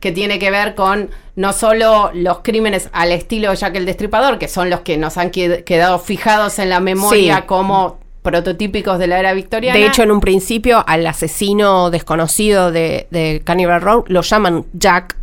que 0.00 0.10
tiene 0.10 0.38
que 0.38 0.50
ver 0.50 0.74
con 0.74 1.10
no 1.36 1.52
solo 1.52 2.10
los 2.14 2.38
crímenes 2.38 2.88
al 2.92 3.12
estilo 3.12 3.52
Jack 3.52 3.76
el 3.76 3.84
Destripador, 3.84 4.38
que 4.38 4.48
son 4.48 4.70
los 4.70 4.80
que 4.80 4.96
nos 4.96 5.18
han 5.18 5.30
quedado 5.30 5.98
fijados 5.98 6.58
en 6.58 6.70
la 6.70 6.80
memoria 6.80 7.44
como 7.44 7.98
prototípicos 8.22 8.98
de 8.98 9.06
la 9.06 9.18
era 9.18 9.34
victoriana. 9.34 9.78
De 9.78 9.84
hecho, 9.84 10.02
en 10.02 10.12
un 10.12 10.20
principio, 10.20 10.82
al 10.86 11.06
asesino 11.06 11.90
desconocido 11.90 12.72
de, 12.72 13.06
de 13.10 13.42
Cannibal 13.44 13.82
Row 13.82 14.04
lo 14.08 14.22
llaman 14.22 14.64
Jack 14.72 15.14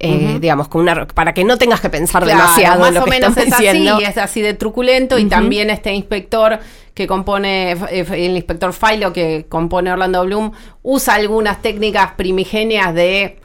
eh, 0.00 0.38
digamos, 0.40 0.68
con 0.68 0.82
una, 0.82 1.06
para 1.08 1.34
que 1.34 1.44
no 1.44 1.58
tengas 1.58 1.80
que 1.80 1.90
pensar 1.90 2.24
demasiado 2.24 2.86
en 2.86 2.94
lo 2.94 3.02
o 3.02 3.04
que 3.04 3.10
menos 3.10 3.36
es 3.36 3.52
así, 3.52 3.66
es 3.66 4.18
así 4.18 4.40
de 4.40 4.54
truculento, 4.54 5.18
y 5.18 5.24
también 5.24 5.70
este 5.70 5.92
inspector 5.92 6.60
que 6.94 7.06
compone, 7.06 7.72
eh, 7.72 8.06
el 8.10 8.36
inspector 8.36 8.72
Philo 8.72 9.12
que 9.12 9.46
compone 9.48 9.92
Orlando 9.92 10.24
Bloom, 10.24 10.52
usa 10.82 11.14
algunas 11.14 11.62
técnicas 11.62 12.12
primigenias 12.12 12.94
de 12.94 13.38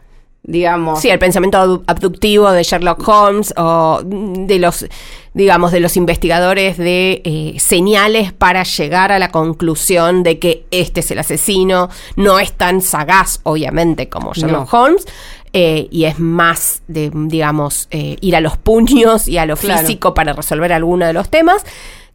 digamos. 0.44 1.00
Sí, 1.00 1.10
el 1.10 1.20
pensamiento 1.20 1.84
abductivo 1.88 2.52
de 2.52 2.63
Sherlock 2.63 3.08
Holmes 3.08 3.54
o 3.56 4.02
de 4.04 4.60
los, 4.60 4.86
digamos, 5.34 5.72
de 5.72 5.80
los 5.80 5.96
investigadores 5.96 6.78
de 6.78 7.22
eh, 7.24 7.56
señales 7.60 8.34
para 8.34 8.63
llegar 8.63 9.12
a 9.12 9.20
la 9.20 9.32
conclusión 9.32 10.22
de 10.22 10.39
que 10.39 10.66
este 10.70 11.00
es 11.00 11.12
el 11.12 11.20
asesino. 11.20 11.89
No 12.18 12.39
es 12.39 12.52
tan 12.52 12.82
sagaz, 12.82 13.39
obviamente, 13.44 14.10
como 14.10 14.34
Sherlock 14.34 14.72
Holmes. 14.74 15.06
Eh, 15.54 15.88
y 15.92 16.06
es 16.06 16.20
más 16.20 16.82
de, 16.88 17.12
digamos, 17.13 17.88
eh, 17.92 18.18
ir 18.22 18.36
a 18.36 18.42
los 18.42 18.58
puños 18.58 19.28
y 19.28 19.38
a 19.38 19.46
lo 19.46 19.56
físico 19.56 20.13
para 20.16 20.34
resolver 20.34 20.74
alguno 20.74 21.06
de 21.06 21.13
los 21.13 21.30
temas 21.30 21.63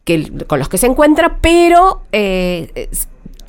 que, 0.03 0.29
con 0.45 0.59
los 0.59 0.67
que 0.67 0.77
se 0.77 0.87
encuentra, 0.87 1.37
pero 1.39 2.01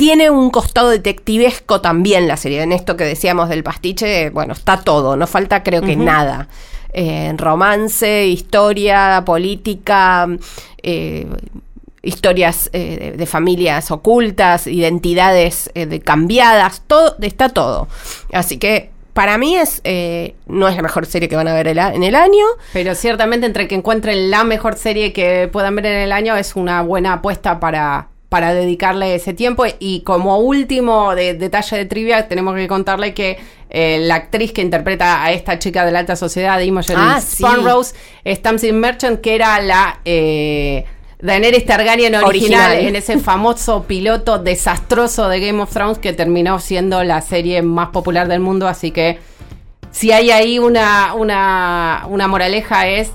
tiene 0.00 0.30
un 0.30 0.48
costado 0.48 0.88
detectivesco 0.88 1.82
también 1.82 2.26
la 2.26 2.38
serie. 2.38 2.62
En 2.62 2.72
esto 2.72 2.96
que 2.96 3.04
decíamos 3.04 3.50
del 3.50 3.62
pastiche, 3.62 4.30
bueno, 4.30 4.54
está 4.54 4.80
todo, 4.80 5.14
no 5.14 5.26
falta 5.26 5.62
creo 5.62 5.82
que 5.82 5.94
nada. 5.94 6.48
Eh, 6.94 7.34
romance, 7.36 8.26
historia, 8.26 9.22
política, 9.26 10.26
eh, 10.82 11.26
historias 12.02 12.70
eh, 12.72 13.14
de, 13.14 13.26
familias 13.26 13.90
ocultas, 13.90 14.66
identidades 14.66 15.70
cambiadas, 16.02 16.82
todo, 16.86 17.16
está 17.20 17.50
todo. 17.50 17.86
Así 18.32 18.56
que 18.56 18.90
para 19.20 19.36
mí 19.36 19.54
es 19.54 19.82
no 20.46 20.66
es 20.66 20.76
la 20.76 20.80
mejor 20.82 21.04
serie 21.04 21.28
que 21.28 21.36
van 21.36 21.46
a 21.46 21.52
ver 21.52 21.68
en 21.68 22.02
el 22.02 22.14
año. 22.14 22.46
Pero 22.72 22.94
ciertamente 22.94 23.44
entre 23.44 23.68
que 23.68 23.74
encuentren 23.74 24.30
la 24.30 24.44
mejor 24.44 24.78
serie 24.78 25.12
que 25.12 25.46
puedan 25.52 25.76
ver 25.76 25.84
en 25.84 25.98
el 25.98 26.12
año 26.12 26.36
es 26.36 26.56
una 26.56 26.80
buena 26.80 27.12
apuesta 27.12 27.60
para, 27.60 28.08
para 28.30 28.54
dedicarle 28.54 29.14
ese 29.14 29.34
tiempo. 29.34 29.66
Y 29.78 30.00
como 30.04 30.38
último 30.38 31.14
detalle 31.14 31.76
de 31.76 31.84
trivia, 31.84 32.28
tenemos 32.28 32.54
que 32.54 32.66
contarle 32.66 33.12
que 33.12 33.38
eh, 33.68 33.98
la 34.00 34.14
actriz 34.14 34.54
que 34.54 34.62
interpreta 34.62 35.22
a 35.22 35.32
esta 35.32 35.58
chica 35.58 35.84
de 35.84 35.92
la 35.92 35.98
alta 35.98 36.16
sociedad, 36.16 36.58
Imogen 36.58 36.96
ah, 36.98 37.20
Rose 37.62 37.94
es 38.24 38.40
Tamsin 38.40 38.80
Merchant, 38.80 39.20
que 39.20 39.34
era 39.34 39.60
la... 39.60 40.00
Eh, 40.06 40.86
Daenerys 41.22 41.66
Targaryen 41.66 42.14
original, 42.14 42.78
en 42.78 42.96
ese 42.96 43.18
famoso 43.18 43.84
piloto 43.84 44.38
desastroso 44.38 45.28
de 45.28 45.40
Game 45.40 45.62
of 45.62 45.70
Thrones 45.70 45.98
que 45.98 46.12
terminó 46.12 46.58
siendo 46.60 47.04
la 47.04 47.20
serie 47.20 47.62
más 47.62 47.88
popular 47.90 48.28
del 48.28 48.40
mundo, 48.40 48.68
así 48.68 48.90
que 48.90 49.18
si 49.90 50.12
hay 50.12 50.30
ahí 50.30 50.58
una, 50.58 51.14
una, 51.14 52.06
una 52.08 52.28
moraleja 52.28 52.86
es 52.86 53.12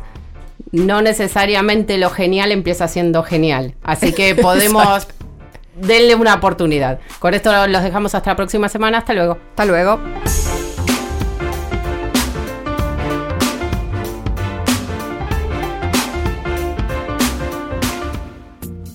no 0.71 1.01
necesariamente 1.01 1.97
lo 1.97 2.09
genial 2.09 2.51
empieza 2.51 2.87
siendo 2.87 3.23
genial. 3.23 3.75
Así 3.81 4.13
que 4.13 4.35
podemos 4.41 5.07
denle 5.75 6.15
una 6.15 6.35
oportunidad. 6.35 6.99
Con 7.19 7.33
esto 7.33 7.67
los 7.67 7.83
dejamos 7.83 8.15
hasta 8.15 8.31
la 8.31 8.35
próxima 8.35 8.69
semana. 8.69 8.99
Hasta 8.99 9.13
luego. 9.13 9.37
Hasta 9.51 9.65
luego. 9.65 9.99